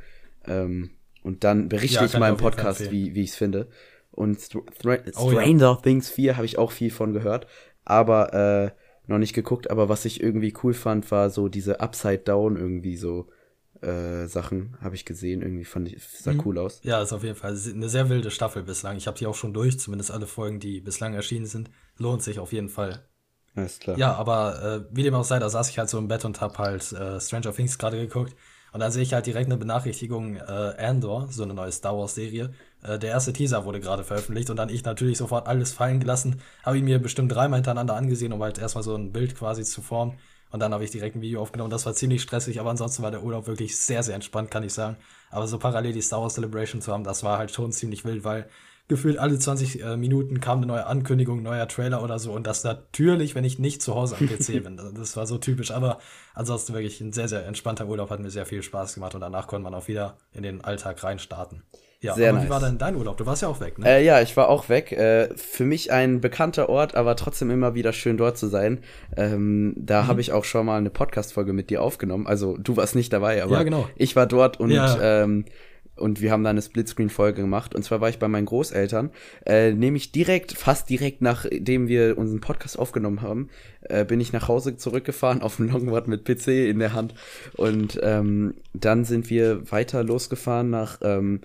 Ähm, 0.47 0.91
und 1.23 1.43
dann 1.43 1.69
berichte 1.69 1.95
ja, 1.95 2.05
ich 2.05 2.13
in 2.13 2.19
meinem 2.19 2.37
Podcast, 2.37 2.91
wie, 2.91 3.13
wie 3.15 3.23
ich 3.23 3.31
es 3.31 3.35
finde. 3.35 3.67
Und 4.11 4.39
Str 4.39 4.59
Str 4.79 4.99
oh, 5.17 5.31
Stranger 5.31 5.73
ja. 5.73 5.75
Things 5.75 6.09
4 6.09 6.37
habe 6.37 6.45
ich 6.45 6.57
auch 6.57 6.71
viel 6.71 6.89
von 6.89 7.13
gehört, 7.13 7.47
aber 7.85 8.33
äh, 8.33 8.71
noch 9.07 9.17
nicht 9.17 9.33
geguckt. 9.33 9.69
Aber 9.69 9.89
was 9.89 10.05
ich 10.05 10.21
irgendwie 10.21 10.53
cool 10.63 10.73
fand, 10.73 11.11
war 11.11 11.29
so 11.29 11.49
diese 11.49 11.81
Upside 11.81 12.19
Down 12.19 12.57
irgendwie 12.57 12.97
so 12.97 13.27
äh, 13.81 14.27
Sachen 14.27 14.77
habe 14.81 14.95
ich 14.95 15.05
gesehen. 15.05 15.41
Irgendwie 15.41 15.65
fand 15.65 15.91
ich, 15.91 16.01
sah 16.03 16.33
mhm. 16.33 16.41
cool 16.45 16.57
aus. 16.57 16.79
Ja, 16.83 17.01
ist 17.01 17.13
auf 17.13 17.23
jeden 17.23 17.35
Fall 17.35 17.51
eine 17.51 17.89
sehr 17.89 18.09
wilde 18.09 18.31
Staffel 18.31 18.63
bislang. 18.63 18.97
Ich 18.97 19.07
habe 19.07 19.17
die 19.17 19.27
auch 19.27 19.35
schon 19.35 19.53
durch, 19.53 19.79
zumindest 19.79 20.11
alle 20.11 20.27
Folgen, 20.27 20.59
die 20.59 20.81
bislang 20.81 21.13
erschienen 21.13 21.45
sind. 21.45 21.69
Lohnt 21.97 22.23
sich 22.23 22.39
auf 22.39 22.53
jeden 22.53 22.69
Fall. 22.69 23.03
Alles 23.55 23.79
klar. 23.79 23.97
Ja, 23.97 24.13
aber 24.13 24.85
äh, 24.91 24.95
wie 24.95 25.03
dem 25.03 25.15
auch 25.15 25.23
sei, 25.23 25.39
da 25.39 25.49
saß 25.49 25.69
ich 25.69 25.79
halt 25.79 25.89
so 25.89 25.97
im 25.97 26.07
Bett 26.07 26.25
und 26.25 26.41
habe 26.41 26.57
halt 26.57 26.91
äh, 26.91 27.19
Stranger 27.19 27.53
Things 27.53 27.77
gerade 27.77 27.97
geguckt. 27.97 28.35
Und 28.71 28.79
dann 28.79 28.91
sehe 28.91 29.03
ich 29.03 29.13
halt 29.13 29.25
direkt 29.25 29.47
eine 29.47 29.57
Benachrichtigung, 29.57 30.35
äh, 30.35 30.73
Andor, 30.77 31.27
so 31.31 31.43
eine 31.43 31.53
neue 31.53 31.71
Star 31.71 31.97
Wars-Serie. 31.97 32.53
Äh, 32.83 32.99
der 32.99 33.11
erste 33.11 33.33
Teaser 33.33 33.65
wurde 33.65 33.79
gerade 33.79 34.03
veröffentlicht 34.03 34.49
und 34.49 34.57
dann 34.57 34.69
ich 34.69 34.83
natürlich 34.83 35.17
sofort 35.17 35.47
alles 35.47 35.73
fallen 35.73 35.99
gelassen. 35.99 36.41
Habe 36.63 36.77
ich 36.77 36.83
mir 36.83 36.99
bestimmt 36.99 37.31
dreimal 37.31 37.57
hintereinander 37.57 37.95
angesehen, 37.95 38.33
um 38.33 38.43
halt 38.43 38.57
erstmal 38.57 38.83
so 38.83 38.95
ein 38.95 39.11
Bild 39.11 39.35
quasi 39.35 39.63
zu 39.63 39.81
formen. 39.81 40.17
Und 40.49 40.61
dann 40.61 40.73
habe 40.73 40.83
ich 40.83 40.91
direkt 40.91 41.15
ein 41.15 41.21
Video 41.21 41.41
aufgenommen. 41.41 41.69
Das 41.69 41.85
war 41.85 41.93
ziemlich 41.93 42.21
stressig, 42.21 42.59
aber 42.59 42.69
ansonsten 42.69 43.03
war 43.03 43.11
der 43.11 43.23
Urlaub 43.23 43.47
wirklich 43.47 43.77
sehr, 43.77 44.03
sehr 44.03 44.15
entspannt, 44.15 44.49
kann 44.49 44.63
ich 44.63 44.73
sagen. 44.73 44.97
Aber 45.29 45.47
so 45.47 45.59
parallel 45.59 45.93
die 45.93 46.01
Star 46.01 46.21
Wars 46.21 46.35
Celebration 46.35 46.81
zu 46.81 46.93
haben, 46.93 47.03
das 47.03 47.23
war 47.23 47.37
halt 47.37 47.51
schon 47.51 47.71
ziemlich 47.71 48.05
wild, 48.05 48.23
weil 48.23 48.49
gefühlt 48.87 49.17
alle 49.17 49.37
20 49.37 49.83
äh, 49.83 49.97
Minuten 49.97 50.39
kam 50.39 50.59
eine 50.59 50.67
neue 50.67 50.85
Ankündigung, 50.85 51.43
neuer 51.43 51.67
Trailer 51.67 52.03
oder 52.03 52.19
so. 52.19 52.31
Und 52.31 52.47
das 52.47 52.63
natürlich, 52.63 53.35
wenn 53.35 53.43
ich 53.43 53.59
nicht 53.59 53.81
zu 53.81 53.95
Hause 53.95 54.15
am 54.19 54.27
PC 54.27 54.47
bin. 54.63 54.79
Das 54.95 55.17
war 55.17 55.25
so 55.25 55.37
typisch. 55.37 55.71
Aber 55.71 55.99
ansonsten 56.33 56.73
wirklich 56.73 57.01
ein 57.01 57.11
sehr, 57.11 57.27
sehr 57.27 57.45
entspannter 57.45 57.87
Urlaub, 57.87 58.09
hat 58.09 58.19
mir 58.19 58.29
sehr 58.29 58.45
viel 58.45 58.63
Spaß 58.63 58.93
gemacht. 58.93 59.15
Und 59.15 59.21
danach 59.21 59.47
konnte 59.47 59.63
man 59.63 59.73
auch 59.73 59.87
wieder 59.87 60.17
in 60.31 60.43
den 60.43 60.63
Alltag 60.63 61.03
reinstarten. 61.03 61.63
Ja, 61.99 62.13
Sehr 62.13 62.29
aber 62.29 62.37
nice. 62.37 62.47
wie 62.47 62.51
war 62.51 62.59
denn 62.59 62.77
dein 62.77 62.95
Urlaub? 62.95 63.17
Du 63.17 63.25
warst 63.25 63.41
ja 63.41 63.47
auch 63.47 63.59
weg, 63.59 63.79
ne? 63.79 63.89
Äh, 63.89 64.05
ja, 64.05 64.21
ich 64.21 64.37
war 64.37 64.49
auch 64.49 64.69
weg. 64.69 64.91
Äh, 64.91 65.29
für 65.35 65.63
mich 65.63 65.91
ein 65.91 66.21
bekannter 66.21 66.69
Ort, 66.69 66.93
aber 66.93 67.15
trotzdem 67.15 67.49
immer 67.49 67.73
wieder 67.73 67.91
schön 67.91 68.17
dort 68.17 68.37
zu 68.37 68.47
sein. 68.47 68.83
Ähm, 69.15 69.73
da 69.75 70.03
mhm. 70.03 70.07
habe 70.07 70.21
ich 70.21 70.31
auch 70.31 70.43
schon 70.43 70.67
mal 70.67 70.77
eine 70.77 70.91
Podcast-Folge 70.91 71.53
mit 71.53 71.71
dir 71.71 71.81
aufgenommen. 71.81 72.27
Also 72.27 72.55
du 72.57 72.77
warst 72.77 72.93
nicht 72.95 73.11
dabei, 73.13 73.41
aber 73.41 73.53
ja, 73.53 73.63
genau. 73.63 73.89
ich 73.95 74.15
war 74.15 74.27
dort 74.27 74.59
und 74.59 74.69
ja. 74.69 75.23
ähm, 75.23 75.45
und 75.97 76.21
wir 76.21 76.31
haben 76.31 76.43
da 76.43 76.49
eine 76.49 76.61
Splitscreen-Folge 76.61 77.41
gemacht. 77.41 77.75
Und 77.75 77.83
zwar 77.83 78.01
war 78.01 78.09
ich 78.09 78.19
bei 78.19 78.27
meinen 78.27 78.45
Großeltern, 78.45 79.11
äh, 79.45 79.71
nämlich 79.71 80.11
direkt, 80.11 80.53
fast 80.53 80.89
direkt 80.89 81.21
nachdem 81.21 81.87
wir 81.87 82.17
unseren 82.17 82.41
Podcast 82.41 82.79
aufgenommen 82.79 83.21
haben, 83.21 83.49
äh, 83.81 84.05
bin 84.05 84.19
ich 84.19 84.33
nach 84.33 84.47
Hause 84.47 84.77
zurückgefahren 84.77 85.41
auf 85.41 85.57
dem 85.57 85.69
Longboard 85.69 86.07
mit 86.07 86.25
PC 86.25 86.69
in 86.69 86.79
der 86.79 86.93
Hand. 86.93 87.13
Und 87.55 87.99
ähm, 88.03 88.55
dann 88.73 89.05
sind 89.05 89.29
wir 89.29 89.71
weiter 89.71 90.03
losgefahren 90.03 90.69
nach 90.69 90.99
ähm, 91.01 91.41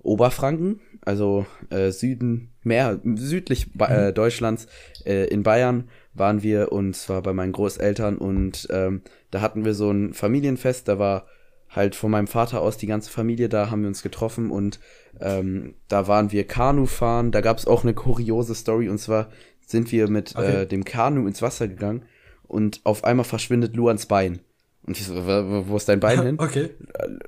Oberfranken, 0.00 0.80
also 1.02 1.46
äh, 1.70 1.90
Süden, 1.90 2.50
mehr 2.62 3.00
südlich 3.16 3.68
äh, 3.80 4.08
mhm. 4.08 4.14
Deutschlands, 4.14 4.66
äh, 5.04 5.26
in 5.26 5.42
Bayern 5.42 5.88
waren 6.14 6.42
wir 6.42 6.72
und 6.72 6.94
zwar 6.94 7.22
bei 7.22 7.32
meinen 7.32 7.52
Großeltern 7.52 8.18
und 8.18 8.68
ähm, 8.70 9.02
da 9.30 9.40
hatten 9.40 9.64
wir 9.64 9.74
so 9.74 9.90
ein 9.90 10.14
Familienfest, 10.14 10.88
da 10.88 10.98
war 10.98 11.26
halt 11.70 11.94
von 11.94 12.10
meinem 12.10 12.26
Vater 12.26 12.60
aus 12.60 12.76
die 12.76 12.86
ganze 12.86 13.10
Familie, 13.10 13.48
da 13.48 13.70
haben 13.70 13.82
wir 13.82 13.88
uns 13.88 14.02
getroffen 14.02 14.50
und 14.50 14.80
ähm, 15.20 15.74
da 15.88 16.08
waren 16.08 16.32
wir 16.32 16.46
Kanu 16.46 16.86
fahren. 16.86 17.30
Da 17.30 17.40
gab 17.40 17.58
es 17.58 17.66
auch 17.66 17.82
eine 17.82 17.94
kuriose 17.94 18.54
Story 18.54 18.88
und 18.88 18.98
zwar 18.98 19.28
sind 19.66 19.92
wir 19.92 20.08
mit 20.08 20.34
okay. 20.36 20.62
äh, 20.62 20.66
dem 20.66 20.84
Kanu 20.84 21.26
ins 21.26 21.42
Wasser 21.42 21.68
gegangen 21.68 22.04
und 22.46 22.80
auf 22.84 23.04
einmal 23.04 23.24
verschwindet 23.24 23.76
Luans 23.76 24.06
Bein. 24.06 24.40
Und 24.88 24.98
ich 24.98 25.04
so, 25.04 25.14
wo 25.14 25.76
ist 25.76 25.88
dein 25.88 26.00
Bein 26.00 26.22
hin? 26.24 26.38
okay. 26.38 26.70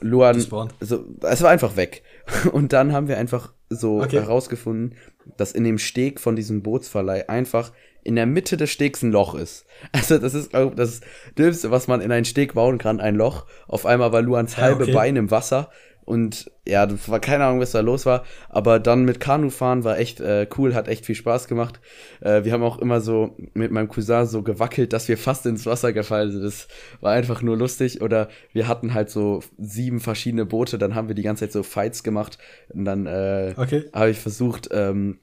Luan, 0.00 0.40
so, 0.80 1.04
es 1.20 1.42
war 1.42 1.50
einfach 1.50 1.76
weg. 1.76 2.02
Und 2.52 2.72
dann 2.72 2.94
haben 2.94 3.06
wir 3.06 3.18
einfach 3.18 3.52
so 3.68 4.00
okay. 4.00 4.18
herausgefunden, 4.18 4.96
dass 5.36 5.52
in 5.52 5.64
dem 5.64 5.76
Steg 5.76 6.20
von 6.20 6.36
diesem 6.36 6.62
Bootsverleih 6.62 7.28
einfach 7.28 7.72
in 8.02 8.16
der 8.16 8.26
Mitte 8.26 8.56
des 8.56 8.70
Stegs 8.70 9.02
ein 9.02 9.12
Loch 9.12 9.34
ist. 9.34 9.66
Also 9.92 10.18
das 10.18 10.34
ist 10.34 10.52
das 10.52 11.00
Dümmste, 11.38 11.70
was 11.70 11.88
man 11.88 12.02
in 12.02 12.12
einen 12.12 12.26
Steg 12.26 12.52
bauen 12.52 12.76
kann, 12.76 13.00
ein 13.00 13.14
Loch. 13.14 13.46
Auf 13.66 13.86
einmal 13.86 14.12
war 14.12 14.20
Luans 14.20 14.58
halbe 14.58 14.84
ja, 14.84 14.88
okay. 14.88 14.92
Bein 14.92 15.16
im 15.16 15.30
Wasser 15.30 15.70
und 16.10 16.50
ja, 16.66 16.86
das 16.86 17.08
war 17.08 17.20
keine 17.20 17.44
Ahnung, 17.44 17.60
was 17.60 17.70
da 17.70 17.78
los 17.78 18.04
war. 18.04 18.24
Aber 18.48 18.80
dann 18.80 19.04
mit 19.04 19.20
Kanufahren 19.20 19.84
war 19.84 19.96
echt 19.96 20.20
äh, 20.20 20.48
cool, 20.58 20.74
hat 20.74 20.88
echt 20.88 21.06
viel 21.06 21.14
Spaß 21.14 21.46
gemacht. 21.46 21.80
Äh, 22.20 22.42
wir 22.42 22.52
haben 22.52 22.64
auch 22.64 22.80
immer 22.80 23.00
so 23.00 23.36
mit 23.54 23.70
meinem 23.70 23.86
Cousin 23.86 24.26
so 24.26 24.42
gewackelt, 24.42 24.92
dass 24.92 25.06
wir 25.06 25.16
fast 25.16 25.46
ins 25.46 25.66
Wasser 25.66 25.92
gefallen 25.92 26.32
sind. 26.32 26.42
Das 26.42 26.66
war 27.00 27.12
einfach 27.12 27.42
nur 27.42 27.56
lustig. 27.56 28.02
Oder 28.02 28.28
wir 28.52 28.66
hatten 28.66 28.92
halt 28.92 29.08
so 29.08 29.44
sieben 29.56 30.00
verschiedene 30.00 30.46
Boote, 30.46 30.78
dann 30.78 30.96
haben 30.96 31.06
wir 31.06 31.14
die 31.14 31.22
ganze 31.22 31.44
Zeit 31.44 31.52
so 31.52 31.62
Fights 31.62 32.02
gemacht. 32.02 32.38
Und 32.70 32.86
dann 32.86 33.06
äh, 33.06 33.54
okay. 33.56 33.84
habe 33.92 34.10
ich 34.10 34.18
versucht, 34.18 34.68
ähm, 34.72 35.20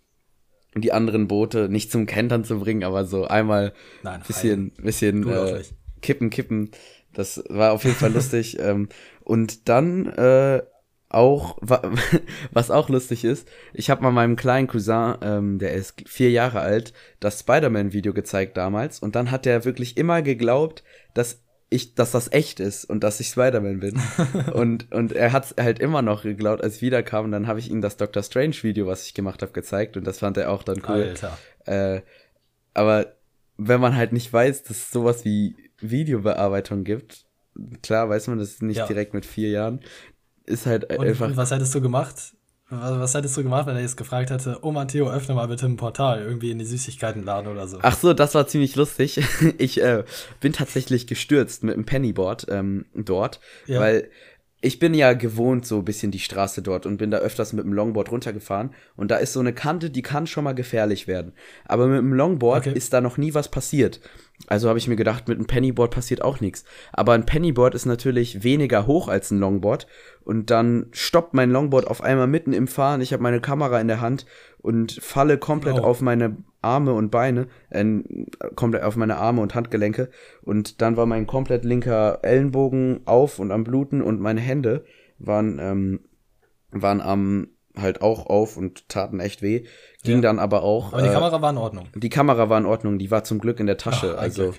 die 0.82 0.94
anderen 0.94 1.28
Boote 1.28 1.70
nicht 1.70 1.92
zum 1.92 2.06
Kentern 2.06 2.44
zu 2.44 2.60
bringen, 2.60 2.84
aber 2.84 3.06
so 3.06 3.26
einmal 3.26 3.74
ein 4.04 4.22
bisschen, 4.26 4.72
bisschen 4.72 5.28
äh, 5.28 5.64
kippen, 6.02 6.30
kippen. 6.30 6.72
Das 7.14 7.44
war 7.50 7.74
auf 7.74 7.84
jeden 7.84 7.96
Fall 7.96 8.14
lustig. 8.14 8.58
ähm, 8.62 8.90
und 9.24 9.70
dann 9.70 10.08
äh, 10.08 10.62
auch, 11.10 11.58
was 12.52 12.72
auch 12.72 12.90
lustig 12.90 13.24
ist, 13.24 13.48
ich 13.74 13.90
habe 13.90 14.04
mal 14.04 14.12
meinem 14.12 14.36
kleinen 14.36 14.68
Cousin, 14.68 15.16
ähm, 15.22 15.60
der 15.60 15.74
ist 15.74 16.04
vier 16.08 16.32
Jahre 16.32 16.60
alt, 16.60 16.94
das 17.20 17.40
Spider-Man-Video 17.40 18.14
gezeigt 18.14 18.58
damals 18.58 19.00
und 19.00 19.16
dann 19.16 19.32
hat 19.32 19.46
er 19.46 19.66
wirklich 19.66 19.98
immer 19.98 20.22
geglaubt, 20.22 20.84
dass 21.14 21.42
ich, 21.70 21.96
dass 21.96 22.12
das 22.12 22.32
echt 22.32 22.60
ist 22.60 22.86
und 22.86 23.04
dass 23.04 23.20
ich 23.20 23.28
Spider-Man 23.28 23.80
bin. 23.80 24.00
und, 24.54 24.92
und 24.92 25.12
er 25.12 25.34
hat 25.34 25.56
halt 25.60 25.80
immer 25.80 26.02
noch 26.02 26.24
geglaubt, 26.24 26.64
als 26.64 26.78
ich 26.78 26.82
wiederkam 26.82 27.26
und 27.26 27.32
dann 27.32 27.48
habe 27.48 27.60
ich 27.60 27.70
ihm 27.70 27.82
das 27.82 27.98
Doctor 27.98 28.24
Strange-Video, 28.24 28.88
was 28.88 29.06
ich 29.06 29.14
gemacht 29.14 29.42
habe, 29.42 29.52
gezeigt 29.52 29.98
und 29.98 30.06
das 30.06 30.20
fand 30.20 30.38
er 30.38 30.52
auch 30.52 30.64
dann 30.64 30.82
cool. 30.88 31.04
Alter. 31.04 31.38
Äh, 31.66 32.02
aber 32.74 33.18
wenn 33.58 33.82
man 33.82 33.96
halt 33.96 34.14
nicht 34.14 34.32
weiß, 34.32 34.64
dass 34.64 34.78
es 34.78 34.92
sowas 34.92 35.26
wie 35.26 35.56
Videobearbeitung 35.80 36.84
gibt, 36.84 37.26
klar 37.82 38.08
weiß 38.08 38.28
man 38.28 38.38
das 38.38 38.62
nicht 38.62 38.78
ja. 38.78 38.88
direkt 38.88 39.14
mit 39.14 39.26
vier 39.26 39.50
Jahren, 39.50 39.82
ist 40.46 40.66
halt 40.66 40.94
und, 40.94 41.06
einfach. 41.06 41.28
Und 41.28 41.38
was 41.38 41.52
hättest 41.52 41.76
du 41.76 41.82
gemacht? 41.82 42.37
Was, 42.70 43.00
was 43.00 43.14
hättest 43.14 43.38
du 43.38 43.44
gemacht, 43.44 43.66
wenn 43.66 43.76
er 43.76 43.82
jetzt 43.82 43.96
gefragt 43.96 44.30
hätte, 44.30 44.60
oh 44.62 44.72
Matteo, 44.72 45.10
öffne 45.10 45.36
mal 45.36 45.48
bitte 45.48 45.66
ein 45.66 45.78
Portal, 45.78 46.22
irgendwie 46.22 46.52
in 46.52 46.60
die 46.60 46.66
Süßigkeitenladen 46.66 47.50
oder 47.50 47.68
so? 47.68 47.80
Ach 47.82 47.98
so, 47.98 48.14
das 48.14 48.36
war 48.36 48.48
ziemlich 48.48 48.76
lustig. 48.76 49.22
Ich 49.58 49.82
äh, 49.82 50.04
bin 50.42 50.54
tatsächlich 50.54 51.08
gestürzt 51.08 51.64
mit 51.64 51.76
einem 51.76 51.86
Pennyboard 51.86 52.48
ähm, 52.50 52.86
dort, 52.94 53.40
ja. 53.66 53.80
weil 53.80 54.10
ich 54.60 54.80
bin 54.80 54.94
ja 54.94 55.14
gewohnt 55.14 55.66
so 55.66 55.78
ein 55.78 55.86
bisschen 55.86 56.12
die 56.12 56.20
Straße 56.20 56.62
dort 56.62 56.86
und 56.86 56.98
bin 56.98 57.12
da 57.12 57.18
öfters 57.18 57.54
mit 57.54 57.64
dem 57.64 57.74
Longboard 57.74 58.12
runtergefahren 58.12 58.74
und 58.96 59.12
da 59.12 59.18
ist 59.18 59.34
so 59.34 59.40
eine 59.40 59.54
Kante, 59.54 59.90
die 59.90 60.02
kann 60.02 60.28
schon 60.28 60.44
mal 60.44 60.54
gefährlich 60.54 61.08
werden. 61.08 61.34
Aber 61.66 61.88
mit 61.88 62.00
dem 62.00 62.14
Longboard 62.14 62.68
okay. 62.68 62.78
ist 62.78 62.92
da 62.92 63.00
noch 63.00 63.18
nie 63.18 63.34
was 63.34 63.50
passiert. 63.50 64.02
Also 64.46 64.70
habe 64.70 64.78
ich 64.78 64.88
mir 64.88 64.96
gedacht, 64.96 65.28
mit 65.28 65.38
einem 65.38 65.48
Pennyboard 65.48 65.92
passiert 65.92 66.22
auch 66.22 66.40
nichts. 66.40 66.64
Aber 66.94 67.14
ein 67.14 67.26
Pennyboard 67.26 67.74
ist 67.74 67.86
natürlich 67.86 68.44
weniger 68.44 68.86
hoch 68.86 69.08
als 69.08 69.32
ein 69.32 69.40
Longboard. 69.40 69.88
Und 70.24 70.52
dann 70.52 70.88
stoppt 70.92 71.34
mein 71.34 71.50
Longboard 71.50 71.88
auf 71.88 72.04
einmal 72.04 72.28
mitten 72.28 72.54
im 72.54 72.68
Fahren. 72.68 73.02
Ich 73.02 73.14
habe 73.14 73.24
meine 73.24 73.42
Kamera 73.42 73.82
in 73.82 73.88
der 73.88 74.00
Hand 74.00 74.26
und 74.60 74.92
falle 75.02 75.40
komplett 75.40 75.80
oh. 75.80 75.84
auf 75.84 76.02
meine 76.02 76.38
Arme 76.62 76.94
und 76.94 77.10
Beine, 77.10 77.48
äh, 77.70 77.86
komplett 78.56 78.84
auf 78.84 78.96
meine 78.96 79.18
Arme 79.18 79.42
und 79.42 79.56
Handgelenke. 79.56 80.10
Und 80.44 80.82
dann 80.82 80.98
war 80.98 81.08
mein 81.08 81.26
komplett 81.26 81.66
linker 81.66 82.20
Ellenbogen 82.22 83.02
auf 83.06 83.40
und 83.40 83.52
am 83.52 83.64
Bluten 83.64 84.02
und 84.02 84.22
meine 84.22 84.42
Hände 84.42 84.86
waren, 85.18 85.58
ähm, 85.60 86.00
waren 86.72 87.02
am 87.02 87.48
halt 87.82 88.02
auch 88.02 88.26
auf 88.28 88.58
und 88.58 88.88
taten 88.90 89.20
echt 89.20 89.42
weh. 89.42 89.66
Ging 90.04 90.18
ja. 90.18 90.22
dann 90.22 90.40
aber 90.40 90.64
auch. 90.64 90.94
Aber 90.94 91.02
die 91.02 91.10
äh, 91.10 91.14
Kamera 91.14 91.42
war 91.42 91.50
in 91.50 91.58
Ordnung. 91.58 91.88
Die 91.96 92.10
Kamera 92.10 92.50
war 92.50 92.58
in 92.58 92.66
Ordnung, 92.66 93.00
die 93.00 93.12
war 93.12 93.24
zum 93.24 93.40
Glück 93.40 93.60
in 93.60 93.68
der 93.68 93.78
Tasche, 93.78 94.16
Ach, 94.18 94.22
also 94.22 94.54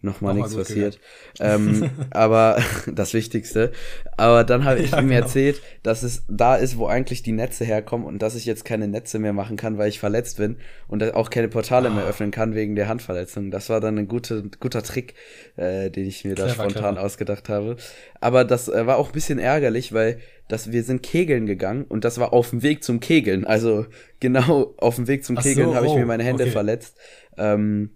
nochmal 0.00 0.34
nichts 0.34 0.54
passiert. 0.54 1.00
Ähm, 1.40 1.90
aber 2.10 2.62
das 2.92 3.14
Wichtigste. 3.14 3.72
Aber 4.16 4.44
dann 4.44 4.64
habe 4.64 4.80
ich 4.80 4.92
ja, 4.92 5.00
ihm 5.00 5.08
genau. 5.08 5.20
erzählt, 5.20 5.60
dass 5.82 6.02
es 6.02 6.24
da 6.28 6.56
ist, 6.56 6.78
wo 6.78 6.86
eigentlich 6.86 7.22
die 7.22 7.32
Netze 7.32 7.64
herkommen 7.64 8.06
und 8.06 8.22
dass 8.22 8.34
ich 8.34 8.44
jetzt 8.44 8.64
keine 8.64 8.88
Netze 8.88 9.18
mehr 9.18 9.32
machen 9.32 9.56
kann, 9.56 9.78
weil 9.78 9.88
ich 9.88 9.98
verletzt 9.98 10.38
bin 10.38 10.56
und 10.86 11.02
auch 11.14 11.30
keine 11.30 11.48
Portale 11.48 11.90
oh. 11.90 11.92
mehr 11.92 12.04
ah. 12.04 12.08
öffnen 12.08 12.30
kann 12.30 12.54
wegen 12.54 12.76
der 12.76 12.88
Handverletzung. 12.88 13.50
Das 13.50 13.68
war 13.68 13.80
dann 13.80 13.98
ein 13.98 14.08
guter, 14.08 14.42
guter 14.60 14.82
Trick, 14.82 15.14
äh, 15.56 15.90
den 15.90 16.06
ich 16.06 16.24
mir 16.24 16.34
clever, 16.34 16.48
da 16.48 16.54
spontan 16.54 16.94
clever. 16.94 17.06
ausgedacht 17.06 17.48
habe. 17.48 17.76
Aber 18.20 18.44
das 18.44 18.68
äh, 18.68 18.86
war 18.86 18.96
auch 18.96 19.08
ein 19.08 19.12
bisschen 19.12 19.38
ärgerlich, 19.38 19.92
weil 19.92 20.18
dass 20.48 20.72
wir 20.72 20.82
sind 20.82 21.02
kegeln 21.02 21.46
gegangen 21.46 21.84
und 21.84 22.04
das 22.04 22.18
war 22.18 22.32
auf 22.32 22.50
dem 22.50 22.62
Weg 22.62 22.82
zum 22.82 23.00
Kegeln. 23.00 23.44
Also 23.44 23.86
genau 24.18 24.74
auf 24.78 24.96
dem 24.96 25.06
Weg 25.06 25.24
zum 25.24 25.36
Ach 25.36 25.42
Kegeln 25.42 25.68
so, 25.68 25.74
habe 25.74 25.86
ich 25.86 25.94
mir 25.94 26.04
oh, 26.04 26.06
meine 26.06 26.24
Hände 26.24 26.44
okay. 26.44 26.52
verletzt. 26.52 26.96
Ähm, 27.36 27.90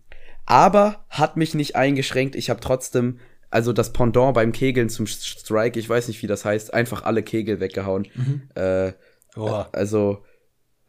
aber 0.52 1.02
hat 1.08 1.38
mich 1.38 1.54
nicht 1.54 1.76
eingeschränkt. 1.76 2.36
Ich 2.36 2.50
habe 2.50 2.60
trotzdem, 2.60 3.18
also 3.50 3.72
das 3.72 3.94
Pendant 3.94 4.34
beim 4.34 4.52
Kegeln 4.52 4.90
zum 4.90 5.06
Strike, 5.06 5.80
ich 5.80 5.88
weiß 5.88 6.08
nicht, 6.08 6.22
wie 6.22 6.26
das 6.26 6.44
heißt, 6.44 6.74
einfach 6.74 7.04
alle 7.04 7.22
Kegel 7.22 7.58
weggehauen. 7.58 8.06
Mhm. 8.14 8.42
Äh, 8.54 8.92
also 9.72 10.22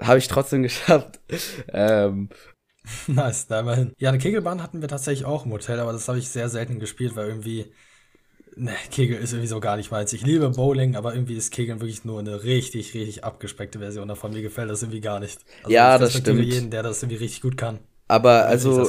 habe 0.02 0.18
ich 0.18 0.28
trotzdem 0.28 0.64
geschafft. 0.64 1.22
ähm, 1.72 2.28
nice, 3.08 3.48
da 3.48 3.62
immerhin. 3.62 3.94
Ja, 3.98 4.10
eine 4.10 4.18
Kegelbahn 4.18 4.62
hatten 4.62 4.82
wir 4.82 4.90
tatsächlich 4.90 5.26
auch 5.26 5.46
im 5.46 5.54
Hotel, 5.54 5.80
aber 5.80 5.94
das 5.94 6.10
habe 6.10 6.20
ich 6.20 6.28
sehr 6.28 6.50
selten 6.50 6.82
gespielt, 6.82 7.16
weil 7.16 7.30
irgendwie 7.30 7.72
Ne, 8.56 8.74
Kegel 8.92 9.18
ist 9.18 9.32
irgendwie 9.32 9.48
so 9.48 9.60
gar 9.60 9.78
nicht 9.78 9.90
meins. 9.90 10.14
Ich 10.14 10.24
liebe 10.24 10.48
Bowling, 10.52 10.96
aber 10.96 11.16
irgendwie 11.16 11.36
ist 11.36 11.52
Kegeln 11.52 11.80
wirklich 11.80 12.06
nur 12.06 12.20
eine 12.20 12.44
richtig, 12.44 12.94
richtig 12.94 13.24
abgespeckte 13.24 13.80
Version 13.80 14.08
davon. 14.08 14.32
Mir 14.32 14.44
gefällt 14.44 14.70
das 14.70 14.84
irgendwie 14.84 15.02
gar 15.02 15.20
nicht. 15.20 15.40
Also 15.64 15.74
ja, 15.74 15.98
das 15.98 16.16
stimmt. 16.16 16.44
jeden, 16.44 16.70
der 16.70 16.84
das 16.84 17.02
irgendwie 17.02 17.24
richtig 17.24 17.42
gut 17.42 17.58
kann. 17.58 17.80
Aber 18.14 18.46
also 18.46 18.88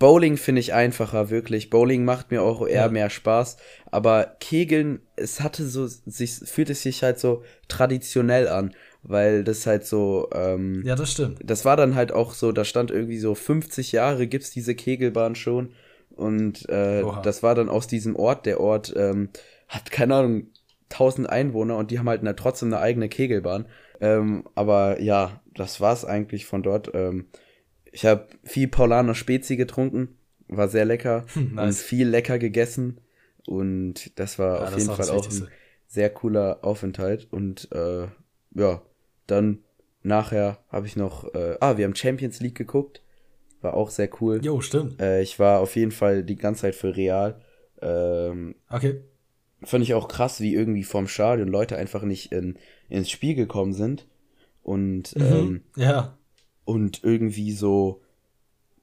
Bowling 0.00 0.36
finde 0.36 0.60
ich 0.60 0.74
einfacher, 0.74 1.30
wirklich. 1.30 1.70
Bowling 1.70 2.04
macht 2.04 2.32
mir 2.32 2.42
auch 2.42 2.66
eher 2.66 2.86
ja. 2.86 2.88
mehr 2.88 3.08
Spaß. 3.08 3.56
Aber 3.92 4.34
Kegeln, 4.40 4.98
es 5.14 5.40
hatte 5.40 5.64
so, 5.64 5.86
sich, 5.86 6.40
fühlt 6.44 6.68
es 6.68 6.82
sich 6.82 7.04
halt 7.04 7.20
so 7.20 7.44
traditionell 7.68 8.48
an, 8.48 8.74
weil 9.04 9.44
das 9.44 9.64
halt 9.64 9.86
so. 9.86 10.28
Ähm, 10.34 10.82
ja, 10.84 10.96
das 10.96 11.12
stimmt. 11.12 11.38
Das 11.44 11.64
war 11.64 11.76
dann 11.76 11.94
halt 11.94 12.10
auch 12.10 12.34
so, 12.34 12.50
da 12.50 12.64
stand 12.64 12.90
irgendwie 12.90 13.20
so 13.20 13.36
50 13.36 13.92
Jahre 13.92 14.26
gibt's 14.26 14.50
diese 14.50 14.74
Kegelbahn 14.74 15.36
schon. 15.36 15.70
Und 16.16 16.68
äh, 16.68 17.04
das 17.22 17.44
war 17.44 17.54
dann 17.54 17.68
aus 17.68 17.86
diesem 17.86 18.16
Ort. 18.16 18.44
Der 18.44 18.58
Ort 18.58 18.92
ähm, 18.96 19.28
hat, 19.68 19.92
keine 19.92 20.16
Ahnung, 20.16 20.48
1000 20.90 21.30
Einwohner 21.30 21.76
und 21.76 21.92
die 21.92 22.00
haben 22.00 22.08
halt 22.08 22.22
eine, 22.22 22.34
trotzdem 22.34 22.74
eine 22.74 22.82
eigene 22.82 23.08
Kegelbahn. 23.08 23.66
Ähm, 24.00 24.48
aber 24.56 25.00
ja, 25.00 25.42
das 25.54 25.80
war's 25.80 26.04
eigentlich 26.04 26.44
von 26.44 26.64
dort. 26.64 26.90
Ähm, 26.92 27.26
ich 27.92 28.04
habe 28.06 28.26
viel 28.44 28.68
Paulaner 28.68 29.14
Spezi 29.14 29.56
getrunken, 29.56 30.16
war 30.48 30.68
sehr 30.68 30.84
lecker 30.84 31.26
nice. 31.34 31.66
und 31.66 31.84
viel 31.84 32.08
lecker 32.08 32.38
gegessen. 32.38 33.00
Und 33.46 34.18
das 34.18 34.38
war 34.38 34.56
ja, 34.56 34.64
auf 34.64 34.74
das 34.74 34.82
jeden 34.82 34.94
Fall 34.94 35.10
auch 35.10 35.30
ein 35.30 35.48
sehr 35.86 36.10
cooler 36.10 36.58
Aufenthalt. 36.62 37.28
Und 37.30 37.68
äh, 37.72 38.08
ja, 38.54 38.82
dann 39.26 39.60
nachher 40.02 40.58
habe 40.68 40.86
ich 40.86 40.96
noch, 40.96 41.32
äh, 41.34 41.56
ah, 41.60 41.76
wir 41.76 41.84
haben 41.84 41.94
Champions 41.94 42.40
League 42.40 42.56
geguckt. 42.56 43.02
War 43.60 43.74
auch 43.74 43.90
sehr 43.90 44.08
cool. 44.20 44.40
Jo, 44.42 44.60
stimmt. 44.60 45.00
Äh, 45.00 45.22
ich 45.22 45.38
war 45.38 45.60
auf 45.60 45.74
jeden 45.76 45.90
Fall 45.90 46.22
die 46.22 46.36
ganze 46.36 46.62
Zeit 46.62 46.74
für 46.74 46.96
Real. 46.96 47.40
Ähm, 47.80 48.54
okay. 48.70 49.00
Fand 49.64 49.82
ich 49.82 49.94
auch 49.94 50.06
krass, 50.06 50.40
wie 50.40 50.54
irgendwie 50.54 50.84
vom 50.84 51.08
Stadion 51.08 51.48
Leute 51.48 51.76
einfach 51.76 52.02
nicht 52.02 52.30
in, 52.30 52.56
ins 52.88 53.10
Spiel 53.10 53.34
gekommen 53.34 53.72
sind. 53.72 54.06
Und, 54.62 55.16
mhm, 55.16 55.22
ähm, 55.22 55.62
ja. 55.76 56.17
Und 56.68 57.02
irgendwie 57.02 57.52
so, 57.52 58.02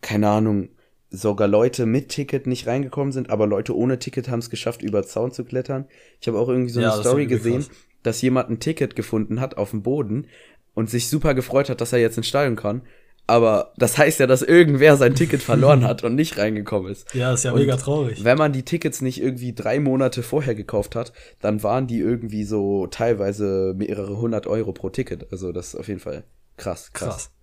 keine 0.01 0.27
Ahnung, 0.27 0.69
sogar 1.11 1.47
Leute 1.47 1.85
mit 1.85 2.09
Ticket 2.09 2.47
nicht 2.47 2.65
reingekommen 2.65 3.11
sind, 3.11 3.29
aber 3.29 3.45
Leute 3.45 3.77
ohne 3.77 3.99
Ticket 3.99 4.27
haben 4.27 4.39
es 4.39 4.49
geschafft, 4.49 4.81
über 4.81 5.03
Zaun 5.03 5.31
zu 5.31 5.45
klettern. 5.45 5.85
Ich 6.19 6.27
habe 6.27 6.39
auch 6.39 6.49
irgendwie 6.49 6.71
so 6.71 6.79
eine 6.79 6.89
ja, 6.89 6.99
Story 6.99 7.27
gesehen, 7.27 7.61
krass. 7.61 7.69
dass 8.01 8.23
jemand 8.23 8.49
ein 8.49 8.59
Ticket 8.59 8.95
gefunden 8.95 9.39
hat 9.39 9.57
auf 9.57 9.69
dem 9.69 9.83
Boden 9.83 10.25
und 10.73 10.89
sich 10.89 11.09
super 11.09 11.35
gefreut 11.35 11.69
hat, 11.69 11.79
dass 11.79 11.93
er 11.93 11.99
jetzt 11.99 12.17
ins 12.17 12.27
Stadion 12.27 12.55
kann. 12.55 12.81
Aber 13.27 13.71
das 13.77 13.99
heißt 13.99 14.19
ja, 14.19 14.25
dass 14.25 14.41
irgendwer 14.41 14.97
sein 14.97 15.13
Ticket 15.13 15.43
verloren 15.43 15.83
hat 15.83 16.03
und 16.03 16.15
nicht 16.15 16.39
reingekommen 16.39 16.91
ist. 16.91 17.13
Ja, 17.13 17.33
ist 17.33 17.43
ja 17.43 17.51
und 17.51 17.59
mega 17.59 17.77
traurig. 17.77 18.23
Wenn 18.23 18.39
man 18.39 18.51
die 18.51 18.63
Tickets 18.63 19.01
nicht 19.01 19.21
irgendwie 19.21 19.53
drei 19.53 19.79
Monate 19.79 20.23
vorher 20.23 20.55
gekauft 20.55 20.95
hat, 20.95 21.13
dann 21.39 21.61
waren 21.61 21.85
die 21.85 21.99
irgendwie 21.99 22.45
so 22.45 22.87
teilweise 22.87 23.75
mehrere 23.77 24.17
hundert 24.17 24.47
Euro 24.47 24.73
pro 24.73 24.89
Ticket. 24.89 25.31
Also 25.31 25.51
das 25.51 25.67
ist 25.67 25.75
auf 25.75 25.87
jeden 25.87 25.99
Fall 25.99 26.23
krass, 26.57 26.91
krass. 26.93 27.09
krass. 27.09 27.34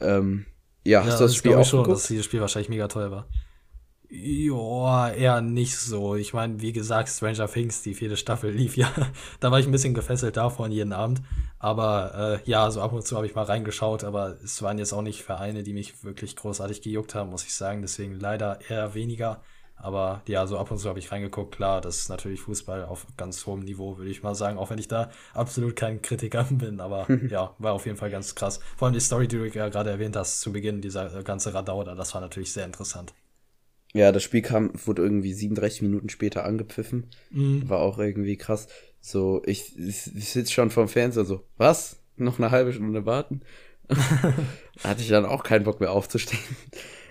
Ähm, 0.00 0.46
ja, 0.84 1.00
hast 1.00 1.12
ja, 1.12 1.18
du 1.18 1.24
das 1.24 1.36
Spiel 1.36 1.54
auch 1.54 1.64
schon, 1.64 1.82
geguckt? 1.82 1.98
dass 1.98 2.08
dieses 2.08 2.24
Spiel 2.24 2.40
wahrscheinlich 2.40 2.68
mega 2.68 2.88
teuer 2.88 3.10
war. 3.10 3.28
Ja, 4.10 5.10
eher 5.10 5.42
nicht 5.42 5.76
so. 5.76 6.14
Ich 6.14 6.32
meine, 6.32 6.62
wie 6.62 6.72
gesagt, 6.72 7.10
Stranger 7.10 7.46
Things, 7.46 7.82
die 7.82 7.92
vierte 7.92 8.16
Staffel 8.16 8.50
lief 8.54 8.76
ja. 8.76 8.90
da 9.40 9.50
war 9.50 9.60
ich 9.60 9.66
ein 9.66 9.72
bisschen 9.72 9.92
gefesselt 9.92 10.38
davon 10.38 10.72
jeden 10.72 10.94
Abend. 10.94 11.20
Aber 11.58 12.40
äh, 12.44 12.50
ja, 12.50 12.70
so 12.70 12.80
ab 12.80 12.92
und 12.92 13.06
zu 13.06 13.16
habe 13.16 13.26
ich 13.26 13.34
mal 13.34 13.44
reingeschaut, 13.44 14.04
aber 14.04 14.38
es 14.42 14.62
waren 14.62 14.78
jetzt 14.78 14.94
auch 14.94 15.02
nicht 15.02 15.22
Vereine, 15.22 15.62
die 15.62 15.74
mich 15.74 16.04
wirklich 16.04 16.36
großartig 16.36 16.80
gejuckt 16.80 17.14
haben, 17.14 17.30
muss 17.30 17.44
ich 17.44 17.54
sagen. 17.54 17.82
Deswegen 17.82 18.18
leider 18.18 18.60
eher 18.68 18.94
weniger. 18.94 19.42
Aber 19.80 20.22
ja, 20.26 20.46
so 20.46 20.58
ab 20.58 20.70
und 20.70 20.78
zu 20.78 20.88
habe 20.88 20.98
ich 20.98 21.12
reingeguckt. 21.12 21.54
Klar, 21.54 21.80
das 21.80 21.98
ist 21.98 22.08
natürlich 22.08 22.40
Fußball 22.40 22.84
auf 22.84 23.06
ganz 23.16 23.46
hohem 23.46 23.60
Niveau, 23.60 23.96
würde 23.96 24.10
ich 24.10 24.22
mal 24.22 24.34
sagen. 24.34 24.58
Auch 24.58 24.70
wenn 24.70 24.78
ich 24.78 24.88
da 24.88 25.10
absolut 25.34 25.76
kein 25.76 26.02
Kritiker 26.02 26.44
bin. 26.50 26.80
Aber 26.80 27.06
ja, 27.30 27.54
war 27.58 27.72
auf 27.72 27.86
jeden 27.86 27.96
Fall 27.96 28.10
ganz 28.10 28.34
krass. 28.34 28.60
Vor 28.76 28.86
allem 28.86 28.94
die 28.94 29.00
Story, 29.00 29.28
die 29.28 29.36
du 29.36 29.48
ja 29.48 29.68
gerade 29.68 29.90
erwähnt 29.90 30.16
hast, 30.16 30.40
zu 30.40 30.52
Beginn, 30.52 30.80
dieser 30.80 31.22
ganze 31.22 31.54
Radau 31.54 31.84
da, 31.84 31.94
das 31.94 32.14
war 32.14 32.20
natürlich 32.20 32.52
sehr 32.52 32.64
interessant. 32.64 33.14
Ja, 33.94 34.12
das 34.12 34.22
Spiel 34.22 34.42
kam, 34.42 34.70
wurde 34.84 35.02
irgendwie 35.02 35.32
37 35.32 35.82
Minuten 35.82 36.10
später 36.10 36.44
angepfiffen. 36.44 37.06
Mhm. 37.30 37.68
War 37.68 37.78
auch 37.80 37.98
irgendwie 37.98 38.36
krass. 38.36 38.68
So, 39.00 39.42
ich, 39.46 39.78
ich, 39.78 40.14
ich 40.14 40.28
sitze 40.28 40.52
schon 40.52 40.70
vorm 40.70 40.88
Fernseher 40.88 41.24
so, 41.24 41.44
was? 41.56 42.00
Noch 42.16 42.38
eine 42.38 42.50
halbe 42.50 42.72
Stunde 42.72 43.06
warten? 43.06 43.42
hatte 44.84 45.00
ich 45.00 45.08
dann 45.08 45.24
auch 45.24 45.42
keinen 45.42 45.64
Bock 45.64 45.80
mehr 45.80 45.92
aufzustehen. 45.92 46.42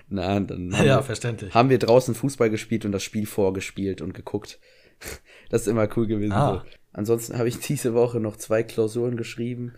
Na, 0.09 0.39
dann 0.39 0.73
haben, 0.77 0.85
ja, 0.85 0.97
wir, 0.97 1.03
verständlich. 1.03 1.53
haben 1.53 1.69
wir 1.69 1.79
draußen 1.79 2.15
Fußball 2.15 2.49
gespielt 2.49 2.85
und 2.85 2.91
das 2.91 3.03
Spiel 3.03 3.25
vorgespielt 3.25 4.01
und 4.01 4.13
geguckt. 4.13 4.59
Das 5.49 5.61
ist 5.61 5.67
immer 5.67 5.87
cool 5.95 6.07
gewesen. 6.07 6.33
Ah. 6.33 6.65
So. 6.65 6.71
Ansonsten 6.91 7.37
habe 7.37 7.47
ich 7.47 7.59
diese 7.67 7.93
Woche 7.93 8.19
noch 8.19 8.35
zwei 8.35 8.63
Klausuren 8.63 9.15
geschrieben. 9.15 9.75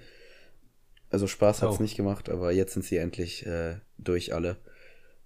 Also 1.12 1.28
Spaß 1.28 1.62
hat's 1.62 1.78
oh. 1.78 1.82
nicht 1.82 1.96
gemacht, 1.96 2.28
aber 2.30 2.52
jetzt 2.52 2.74
sind 2.74 2.86
sie 2.86 2.98
endlich 2.98 3.46
äh, 3.46 3.76
durch 4.00 4.34
alle. 4.34 4.58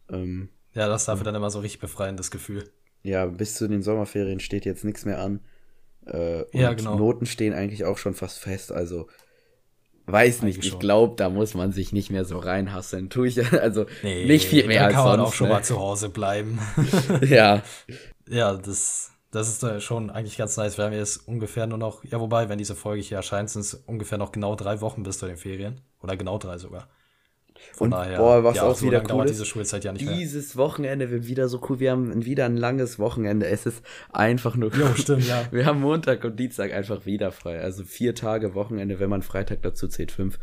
Ähm, 0.09 0.49
ja, 0.73 0.87
das 0.87 1.03
ist 1.03 1.07
dafür 1.07 1.23
dann 1.23 1.35
immer 1.35 1.49
so 1.49 1.59
richtig 1.59 1.79
befreiendes 1.79 2.31
Gefühl. 2.31 2.69
Ja, 3.03 3.25
bis 3.25 3.55
zu 3.55 3.69
den 3.69 3.83
Sommerferien 3.83 4.39
steht 4.39 4.65
jetzt 4.65 4.83
nichts 4.83 5.05
mehr 5.05 5.19
an. 5.19 5.41
Äh, 6.07 6.45
ja, 6.57 6.73
genau. 6.73 6.97
Noten 6.97 7.25
stehen 7.25 7.53
eigentlich 7.53 7.85
auch 7.85 7.97
schon 7.97 8.15
fast 8.15 8.39
fest. 8.39 8.71
Also 8.71 9.07
Weiß 10.05 10.41
nicht, 10.41 10.65
ich 10.65 10.79
glaube, 10.79 11.15
da 11.15 11.29
muss 11.29 11.53
man 11.53 11.71
sich 11.71 11.93
nicht 11.93 12.09
mehr 12.09 12.25
so 12.25 12.37
reinhasseln. 12.37 13.09
Tue 13.09 13.27
ich 13.27 13.53
also 13.61 13.85
nee, 14.01 14.25
nicht 14.25 14.47
viel 14.47 14.67
mehr 14.67 14.85
als 14.85 14.95
sonst. 14.95 15.03
kann 15.03 15.17
man 15.17 15.25
auch 15.25 15.33
schon 15.33 15.47
ne? 15.47 15.53
mal 15.53 15.63
zu 15.63 15.79
Hause 15.79 16.09
bleiben. 16.09 16.59
ja. 17.21 17.61
Ja, 18.27 18.55
das, 18.55 19.11
das 19.31 19.63
ist 19.63 19.83
schon 19.83 20.09
eigentlich 20.09 20.37
ganz 20.37 20.57
nice. 20.57 20.77
Wir 20.77 20.85
haben 20.85 20.93
jetzt 20.93 21.27
ungefähr 21.27 21.67
nur 21.67 21.77
noch, 21.77 22.03
ja, 22.03 22.19
wobei, 22.19 22.49
wenn 22.49 22.57
diese 22.57 22.75
Folge 22.75 23.01
hier 23.01 23.17
erscheint, 23.17 23.49
sind 23.49 23.61
es 23.61 23.73
ungefähr 23.73 24.17
noch 24.17 24.31
genau 24.31 24.55
drei 24.55 24.81
Wochen 24.81 25.03
bis 25.03 25.19
zu 25.19 25.25
den 25.25 25.37
Ferien. 25.37 25.79
Oder 26.01 26.17
genau 26.17 26.37
drei 26.37 26.57
sogar. 26.57 26.89
Von 27.73 27.85
und 27.85 27.91
daher, 27.91 28.17
boah, 28.17 28.43
was 28.43 28.57
ja, 28.57 28.63
auch 28.63 28.75
so 28.75 28.85
wieder 28.85 29.03
cool 29.11 29.25
ist, 29.25 29.39
diese 29.39 29.77
ja 29.79 29.93
dieses. 29.93 30.57
Wochenende 30.57 31.09
wird 31.09 31.27
wieder 31.27 31.47
so 31.47 31.61
cool. 31.69 31.79
Wir 31.79 31.91
haben 31.91 32.25
wieder 32.25 32.45
ein 32.45 32.57
langes 32.57 32.99
Wochenende. 32.99 33.47
Es 33.47 33.65
ist 33.65 33.83
einfach 34.11 34.55
nur 34.55 34.71
cool. 34.73 34.81
Jo, 34.81 34.95
stimmt, 34.95 35.27
ja. 35.27 35.45
Wir 35.51 35.65
haben 35.65 35.81
Montag 35.81 36.23
und 36.23 36.39
Dienstag 36.39 36.71
einfach 36.71 37.05
wieder 37.05 37.31
frei. 37.31 37.59
Also 37.59 37.83
vier 37.83 38.15
Tage 38.15 38.53
Wochenende, 38.53 38.99
wenn 38.99 39.09
man 39.09 39.21
Freitag 39.21 39.61
dazu 39.61 39.87
zählt, 39.87 40.11
fünf. 40.11 40.39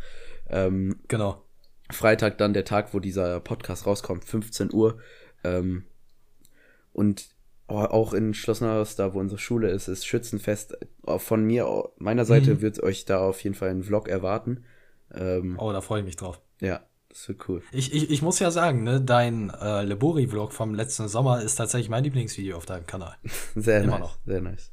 Ähm, 0.49 0.99
genau. 1.07 1.43
Freitag 1.89 2.37
dann 2.37 2.53
der 2.53 2.65
Tag, 2.65 2.93
wo 2.93 2.99
dieser 2.99 3.39
Podcast 3.39 3.85
rauskommt, 3.85 4.25
15 4.25 4.73
Uhr. 4.73 4.99
Ähm, 5.43 5.85
und 6.93 7.29
auch 7.67 8.13
in 8.13 8.33
Schlossnerhaus, 8.33 8.95
da 8.95 9.13
wo 9.13 9.19
unsere 9.19 9.39
Schule 9.39 9.69
ist, 9.69 9.87
ist 9.87 10.05
Schützenfest. 10.05 10.77
Von 11.17 11.45
mir, 11.45 11.89
meiner 11.97 12.25
Seite 12.25 12.55
mhm. 12.55 12.61
wird 12.61 12.83
euch 12.83 13.05
da 13.05 13.19
auf 13.19 13.41
jeden 13.43 13.55
Fall 13.55 13.69
ein 13.69 13.83
Vlog 13.83 14.09
erwarten. 14.09 14.65
Ähm, 15.13 15.57
oh, 15.57 15.71
da 15.71 15.81
freue 15.81 15.99
ich 15.99 16.05
mich 16.05 16.15
drauf. 16.15 16.41
Ja, 16.59 16.81
das 17.11 17.27
wird 17.27 17.47
cool. 17.49 17.61
Ich, 17.71 17.93
ich, 17.93 18.09
ich 18.09 18.21
muss 18.21 18.39
ja 18.39 18.51
sagen, 18.51 18.83
ne, 18.83 19.01
dein 19.01 19.49
äh, 19.49 19.83
Lebori-Vlog 19.83 20.53
vom 20.53 20.73
letzten 20.73 21.07
Sommer 21.07 21.41
ist 21.41 21.55
tatsächlich 21.55 21.89
mein 21.89 22.03
Lieblingsvideo 22.03 22.55
auf 22.55 22.65
deinem 22.65 22.85
Kanal. 22.85 23.15
sehr 23.55 23.83
Immer 23.83 23.91
nice, 23.91 23.99
noch. 23.99 24.17
Sehr 24.25 24.41
nice. 24.41 24.71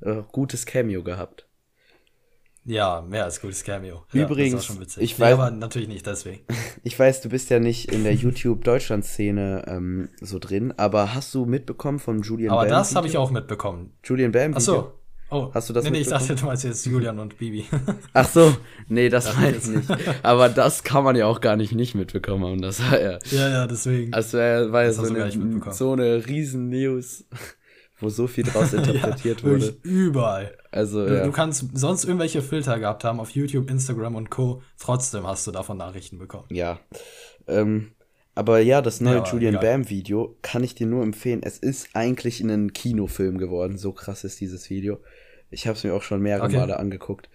Äh, 0.00 0.22
gutes 0.32 0.66
Cameo 0.66 1.02
gehabt. 1.02 1.46
Ja, 2.64 3.00
mehr 3.00 3.22
als 3.22 3.40
gutes 3.40 3.62
Cameo. 3.62 4.04
Übrigens, 4.12 4.68
ja, 4.68 4.74
ich 4.98 5.20
weiß, 5.20 5.28
nee, 5.28 5.32
aber 5.40 5.52
natürlich 5.52 5.88
nicht 5.88 6.06
deswegen. 6.06 6.44
Ich 6.82 6.96
weiß, 6.96 7.20
du 7.20 7.28
bist 7.28 7.50
ja 7.50 7.58
nicht 7.58 7.90
in 7.90 8.04
der 8.04 8.14
YouTube-Deutschland-Szene 8.14 9.64
ähm, 9.66 10.08
so 10.20 10.38
drin, 10.38 10.72
aber 10.76 11.14
hast 11.14 11.34
du 11.34 11.44
mitbekommen 11.44 11.98
von 11.98 12.22
Julian 12.22 12.52
Aber 12.52 12.62
Bam 12.62 12.70
das 12.70 12.94
habe 12.94 13.08
ich 13.08 13.16
auch 13.16 13.32
mitbekommen. 13.32 13.92
Julian 14.04 14.30
Bam. 14.30 14.52
Ach 14.54 14.60
so. 14.60 14.92
Oh, 15.28 15.50
hast 15.52 15.68
du 15.68 15.72
das 15.72 15.84
Nee, 15.84 15.90
nee 15.90 16.00
ich 16.00 16.08
dachte, 16.08 16.36
du 16.36 16.46
meinst 16.46 16.62
jetzt 16.62 16.86
Julian 16.86 17.18
und 17.18 17.36
Bibi. 17.36 17.66
Ach 18.12 18.28
so, 18.28 18.56
nee, 18.88 19.08
das 19.08 19.36
weiß 19.36 19.68
ich 19.68 19.76
nicht. 19.76 19.90
Aber 20.22 20.48
das 20.48 20.84
kann 20.84 21.02
man 21.02 21.16
ja 21.16 21.26
auch 21.26 21.40
gar 21.40 21.56
nicht 21.56 21.72
nicht 21.72 21.96
mitbekommen 21.96 22.44
haben. 22.44 22.62
Das 22.62 22.80
war 22.80 23.00
ja. 23.00 23.18
Ja, 23.30 23.48
ja, 23.48 23.66
deswegen. 23.66 24.14
Also 24.14 24.38
war, 24.38 24.70
war 24.72 24.84
ja 24.84 24.92
so 24.92 25.02
eine, 25.02 25.72
so 25.72 25.92
eine 25.92 26.26
riesen 26.26 26.68
News, 26.68 27.24
wo 27.98 28.08
so 28.08 28.28
viel 28.28 28.44
draus 28.44 28.72
interpretiert 28.72 29.40
ja, 29.42 29.48
wurde. 29.48 29.76
Überall. 29.82 30.56
Also, 30.70 31.04
du, 31.04 31.16
ja. 31.16 31.24
du 31.24 31.32
kannst 31.32 31.66
sonst 31.74 32.04
irgendwelche 32.04 32.40
Filter 32.40 32.78
gehabt 32.78 33.02
haben 33.02 33.18
auf 33.18 33.30
YouTube, 33.30 33.68
Instagram 33.68 34.14
und 34.14 34.30
Co. 34.30 34.62
Trotzdem 34.78 35.26
hast 35.26 35.44
du 35.46 35.50
davon 35.50 35.78
Nachrichten 35.78 36.18
bekommen. 36.18 36.46
Ja. 36.50 36.78
Ähm, 37.48 37.95
aber 38.36 38.60
ja, 38.60 38.82
das 38.82 39.00
neue 39.00 39.16
ja, 39.16 39.24
Julian 39.24 39.54
egal. 39.54 39.78
Bam 39.78 39.88
Video 39.88 40.36
kann 40.42 40.62
ich 40.62 40.74
dir 40.74 40.86
nur 40.86 41.02
empfehlen. 41.02 41.40
Es 41.42 41.58
ist 41.58 41.88
eigentlich 41.94 42.40
ein 42.40 42.74
Kinofilm 42.74 43.38
geworden. 43.38 43.78
So 43.78 43.92
krass 43.92 44.24
ist 44.24 44.40
dieses 44.42 44.68
Video. 44.68 44.98
Ich 45.50 45.66
habe 45.66 45.76
es 45.76 45.84
mir 45.84 45.94
auch 45.94 46.02
schon 46.02 46.20
mehrere 46.20 46.44
okay. 46.44 46.58
Male 46.58 46.78
angeguckt. 46.78 47.30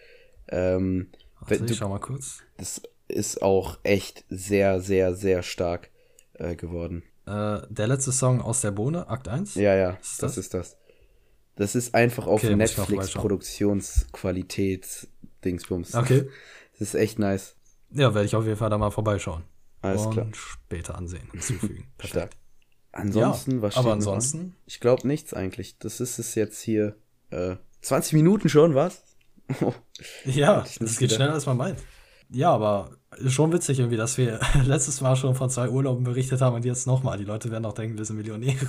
Ähm, 0.48 1.08
Warte, 1.40 1.66
du, 1.66 1.74
ich 1.74 1.80
schau 1.80 1.90
mal 1.90 2.00
kurz. 2.00 2.44
Das 2.58 2.84
ist 3.08 3.42
auch 3.42 3.80
echt 3.82 4.26
sehr, 4.30 4.80
sehr, 4.80 5.16
sehr 5.16 5.42
stark 5.42 5.90
äh, 6.36 6.56
geworden. 6.56 7.02
Äh, 7.26 7.62
der 7.70 7.88
letzte 7.88 8.12
Song 8.12 8.40
aus 8.40 8.62
der 8.62 8.72
Bohne, 8.72 9.10
Akt 9.10 9.28
1? 9.28 9.56
Ja, 9.56 9.76
ja, 9.76 9.98
ist 10.02 10.22
das? 10.22 10.36
das? 10.36 10.38
ist 10.38 10.54
das. 10.54 10.78
Das 11.56 11.74
ist 11.74 11.96
einfach 11.96 12.28
auf 12.28 12.44
okay, 12.44 12.56
Netflix 12.56 13.12
Produktionsqualität 13.14 15.08
Dingsbums. 15.44 15.96
Okay. 15.96 16.30
Das 16.74 16.90
ist 16.90 16.94
echt 16.94 17.18
nice. 17.18 17.56
Ja, 17.90 18.14
werde 18.14 18.28
ich 18.28 18.36
auf 18.36 18.46
jeden 18.46 18.58
Fall 18.58 18.70
da 18.70 18.78
mal 18.78 18.92
vorbeischauen. 18.92 19.44
Alles 19.82 20.06
und 20.06 20.13
klar. 20.13 20.28
später 20.34 20.96
ansehen, 20.96 21.28
hinzufügen. 21.32 21.88
Stark. 22.04 22.32
Ansonsten, 22.91 23.56
ja, 23.56 23.62
was 23.62 23.74
steht 23.74 23.84
Aber 23.84 23.94
ansonsten? 23.94 24.56
Ich 24.65 24.80
glaube 24.80 25.08
nichts 25.08 25.34
eigentlich. 25.34 25.78
Das 25.78 26.02
ist 26.02 26.20
es 26.20 26.36
jetzt 26.36 26.62
hier. 26.62 26.96
Äh, 27.30 27.56
20 27.82 28.13
Minuten 28.13 28.50
schon, 28.50 28.76
was? 28.76 29.04
ja, 30.26 30.65
das 30.80 30.98
geht 30.98 31.13
schneller, 31.13 31.34
als 31.34 31.46
man 31.46 31.58
meint. 31.58 31.80
Ja, 32.30 32.52
aber 32.52 32.91
schon 33.28 33.52
witzig 33.52 33.80
irgendwie, 33.80 33.98
dass 33.98 34.17
wir 34.17 34.39
letztes 34.65 35.02
Mal 35.02 35.15
schon 35.15 35.36
von 35.36 35.50
zwei 35.50 35.70
Urlauben 35.70 36.04
berichtet 36.04 36.41
haben 36.41 36.56
und 36.56 36.65
jetzt 36.65 36.86
nochmal. 36.86 37.17
Die 37.17 37.24
Leute 37.24 37.50
werden 37.52 37.65
auch 37.65 37.74
denken, 37.74 37.98
wir 37.98 38.06
sind 38.06 38.17
Millionäre. 38.17 38.67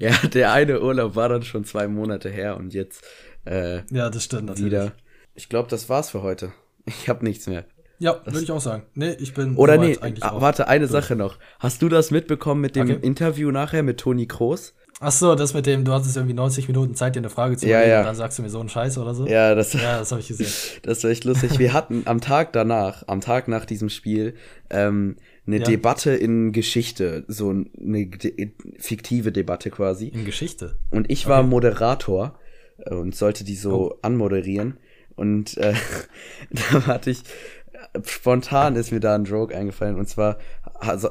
ja, 0.00 0.12
der 0.28 0.52
eine 0.52 0.82
Urlaub 0.82 1.16
war 1.16 1.28
dann 1.28 1.42
schon 1.42 1.64
zwei 1.64 1.88
Monate 1.88 2.30
her 2.30 2.56
und 2.56 2.74
jetzt 2.74 3.04
äh, 3.44 3.82
ja, 3.90 4.10
das 4.10 4.24
stimmt 4.24 4.46
natürlich. 4.46 4.72
wieder. 4.72 4.92
Ich 5.34 5.48
glaube, 5.48 5.68
das 5.68 5.88
war's 5.88 6.10
für 6.10 6.22
heute. 6.22 6.52
Ich 6.86 7.08
habe 7.08 7.24
nichts 7.24 7.46
mehr. 7.46 7.64
Ja, 8.04 8.20
würde 8.26 8.42
ich 8.42 8.52
auch 8.52 8.60
sagen. 8.60 8.82
Nee, 8.94 9.16
ich 9.18 9.32
bin. 9.32 9.56
Oder 9.56 9.78
nee, 9.78 9.96
warte, 10.20 10.68
eine 10.68 10.86
durch. 10.86 10.90
Sache 10.90 11.16
noch. 11.16 11.38
Hast 11.58 11.80
du 11.80 11.88
das 11.88 12.10
mitbekommen 12.10 12.60
mit 12.60 12.76
dem 12.76 12.90
okay. 12.90 12.98
Interview 13.00 13.50
nachher 13.50 13.82
mit 13.82 13.98
Toni 13.98 14.26
Kroos? 14.26 14.74
Ach 15.00 15.10
so, 15.10 15.34
das 15.34 15.54
mit 15.54 15.64
dem, 15.64 15.86
du 15.86 15.92
hattest 15.92 16.14
irgendwie 16.14 16.34
90 16.34 16.68
Minuten 16.68 16.94
Zeit, 16.94 17.14
dir 17.14 17.20
eine 17.20 17.30
Frage 17.30 17.56
zu 17.56 17.66
ja, 17.66 17.82
ja. 17.82 18.00
und 18.00 18.06
dann 18.06 18.14
sagst 18.14 18.38
du 18.38 18.42
mir 18.42 18.50
so 18.50 18.60
einen 18.60 18.68
Scheiß 18.68 18.98
oder 18.98 19.14
so. 19.14 19.26
Ja, 19.26 19.54
das, 19.54 19.72
ja, 19.72 19.98
das 19.98 20.12
habe 20.12 20.20
ich 20.20 20.28
gesehen. 20.28 20.50
das 20.82 21.02
war 21.02 21.10
echt 21.10 21.24
lustig. 21.24 21.58
Wir 21.58 21.72
hatten 21.72 22.02
am 22.04 22.20
Tag 22.20 22.52
danach, 22.52 23.04
am 23.06 23.22
Tag 23.22 23.48
nach 23.48 23.64
diesem 23.64 23.88
Spiel, 23.88 24.34
ähm, 24.68 25.16
eine 25.46 25.58
ja. 25.58 25.64
Debatte 25.64 26.12
in 26.12 26.52
Geschichte, 26.52 27.24
so 27.26 27.50
eine 27.50 28.06
de 28.06 28.52
fiktive 28.78 29.32
Debatte 29.32 29.70
quasi. 29.70 30.08
In 30.08 30.26
Geschichte? 30.26 30.76
Und 30.90 31.10
ich 31.10 31.26
war 31.26 31.40
okay. 31.40 31.48
Moderator 31.48 32.38
äh, 32.78 32.94
und 32.94 33.16
sollte 33.16 33.44
die 33.44 33.56
so 33.56 33.92
oh. 33.92 33.98
anmoderieren. 34.02 34.78
Und 35.16 35.56
äh, 35.56 35.74
da 36.50 36.86
hatte 36.86 37.10
ich, 37.10 37.22
spontan 38.02 38.76
ist 38.76 38.92
mir 38.92 39.00
da 39.00 39.14
ein 39.14 39.24
Joke 39.24 39.56
eingefallen. 39.56 39.96
Und 39.96 40.08
zwar 40.08 40.38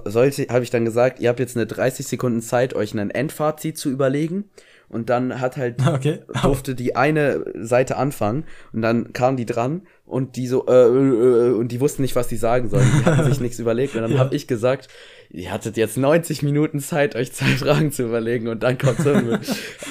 sollte, 0.05 0.47
habe 0.49 0.63
ich 0.63 0.69
dann 0.69 0.85
gesagt, 0.85 1.19
ihr 1.19 1.29
habt 1.29 1.39
jetzt 1.39 1.55
eine 1.55 1.65
30 1.65 2.05
Sekunden 2.05 2.41
Zeit, 2.41 2.73
euch 2.73 2.93
ein 2.93 3.09
Endfazit 3.09 3.77
zu 3.77 3.89
überlegen. 3.89 4.45
Und 4.89 5.09
dann 5.09 5.41
hat 5.41 5.57
halt, 5.57 5.85
okay. 5.87 6.19
durfte 6.43 6.75
die 6.75 6.95
eine 6.95 7.43
Seite 7.55 7.97
anfangen 7.97 8.43
und 8.73 8.83
dann 8.83 9.11
kamen 9.11 9.37
die 9.37 9.45
dran 9.45 9.81
und 10.05 10.35
die 10.35 10.45
so, 10.45 10.67
äh, 10.67 10.71
äh, 10.71 11.49
äh 11.49 11.53
und 11.53 11.71
die 11.71 11.81
wussten 11.81 12.03
nicht, 12.03 12.15
was 12.15 12.29
sie 12.29 12.37
sagen 12.37 12.69
sollen. 12.69 12.87
Die 12.99 13.05
hatten 13.05 13.23
sich 13.25 13.39
nichts 13.41 13.57
überlegt. 13.57 13.95
Und 13.95 14.03
dann 14.03 14.11
ja. 14.11 14.19
habe 14.19 14.35
ich 14.35 14.45
gesagt, 14.45 14.89
ihr 15.31 15.51
hattet 15.51 15.77
jetzt 15.77 15.97
90 15.97 16.43
Minuten 16.43 16.79
Zeit, 16.79 17.15
euch 17.15 17.33
zwei 17.33 17.45
Fragen 17.57 17.91
zu 17.91 18.03
überlegen 18.03 18.47
und 18.49 18.61
dann 18.61 18.77
kommt 18.77 18.99
so 18.99 19.09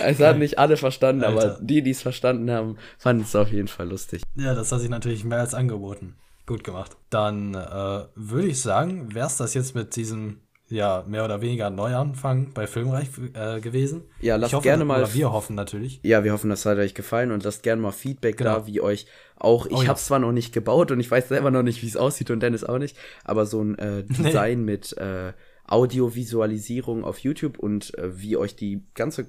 Es 0.05 0.21
hat 0.21 0.39
nicht 0.39 0.59
alle 0.59 0.77
verstanden, 0.77 1.25
Alter. 1.25 1.55
aber 1.55 1.59
die, 1.61 1.83
die 1.83 1.91
es 1.91 2.03
verstanden 2.03 2.51
haben, 2.51 2.77
fanden 2.97 3.25
es 3.25 3.35
auf 3.35 3.51
jeden 3.51 3.69
Fall 3.69 3.89
lustig. 3.89 4.23
Ja, 4.37 4.55
das 4.55 4.71
hat 4.71 4.81
sich 4.81 4.91
natürlich 4.91 5.25
mehr 5.25 5.41
als 5.41 5.55
angeboten. 5.55 6.15
Gut 6.47 6.65
gemacht. 6.65 6.97
Dann 7.11 7.55
äh, 7.55 8.05
würde 8.15 8.49
ich 8.49 8.61
sagen, 8.61 9.15
wäre 9.15 9.27
es 9.27 9.37
das 9.37 9.55
jetzt 9.55 9.75
mit 9.75 9.95
diesem 9.97 10.41
ja, 10.73 11.05
mehr 11.07 11.25
oder 11.25 11.43
weniger 11.43 11.69
Neuanfang 11.71 12.53
bei 12.55 12.67
Filmreich 12.67 13.09
äh, 13.35 13.61
gewesen. 13.61 14.05
Ja, 14.21 14.37
lasst 14.37 14.55
hoffe, 14.55 14.63
gerne 14.63 14.85
mal. 14.85 15.03
Oder 15.03 15.13
wir 15.13 15.31
hoffen 15.31 15.55
natürlich. 15.55 16.01
Ja, 16.03 16.25
wir 16.25 16.33
hoffen, 16.33 16.49
das 16.49 16.65
hat 16.65 16.79
euch 16.79 16.95
gefallen 16.95 17.31
und 17.31 17.45
lasst 17.45 17.63
gerne 17.63 17.83
mal 17.83 17.93
Feedback 17.93 18.39
genau. 18.39 18.61
da, 18.61 18.67
wie 18.67 18.81
euch 18.81 19.07
auch. 19.37 19.67
Ich 19.67 19.73
oh, 19.73 19.77
habe 19.81 19.95
es 19.95 20.01
ja. 20.01 20.07
zwar 20.07 20.19
noch 20.19 20.33
nicht 20.33 20.55
gebaut 20.55 20.91
und 20.91 20.99
ich 20.99 21.11
weiß 21.11 21.29
selber 21.29 21.51
noch 21.51 21.63
nicht, 21.63 21.83
wie 21.83 21.89
es 21.89 21.97
aussieht 21.97 22.31
und 22.31 22.41
Dennis 22.41 22.65
auch 22.65 22.79
nicht, 22.79 22.97
aber 23.23 23.45
so 23.45 23.63
ein 23.63 23.79
äh, 23.79 24.03
Design 24.09 24.65
nee. 24.65 24.73
mit 24.73 24.97
äh, 24.97 25.35
Audiovisualisierung 25.67 27.05
auf 27.05 27.19
YouTube 27.19 27.59
und 27.59 27.97
äh, 27.99 28.19
wie 28.19 28.37
euch 28.37 28.57
die 28.57 28.83
ganze 28.95 29.27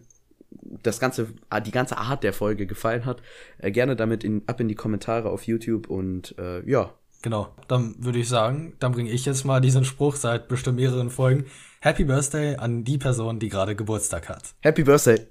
das 0.84 1.00
ganze, 1.00 1.30
ah, 1.50 1.60
die 1.60 1.72
ganze 1.72 1.98
Art 1.98 2.24
der 2.24 2.32
Folge 2.32 2.68
gefallen 2.68 3.06
hat, 3.06 3.24
äh, 3.58 3.72
gerne 3.72 3.96
damit 3.96 4.24
in, 4.24 4.44
ab 4.48 4.62
in 4.62 4.68
die 4.68 4.76
Kommentare 4.76 5.30
auf 5.30 5.48
YouTube 5.48 5.90
und 5.90 6.36
äh, 6.38 6.64
ja, 6.70 6.94
Genau, 7.24 7.48
dann 7.70 7.96
würde 8.00 8.20
ich 8.20 8.28
sagen, 8.28 8.74
dann 8.80 8.92
bringe 8.92 9.10
ich 9.10 9.26
jetzt 9.26 9.46
mal 9.46 9.62
diesen 9.62 9.86
Spruch 9.86 10.18
seit 10.18 10.50
bestimmt 10.50 10.76
mehreren 10.76 11.10
Folgen. 11.10 11.46
Happy 11.80 12.04
Birthday 12.04 12.58
an 12.58 12.84
die 12.84 12.98
Person, 12.98 13.40
die 13.40 13.48
gerade 13.48 13.78
Geburtstag 13.78 14.28
hat. 14.28 14.54
Happy 14.60 14.84
Birthday. 14.84 15.26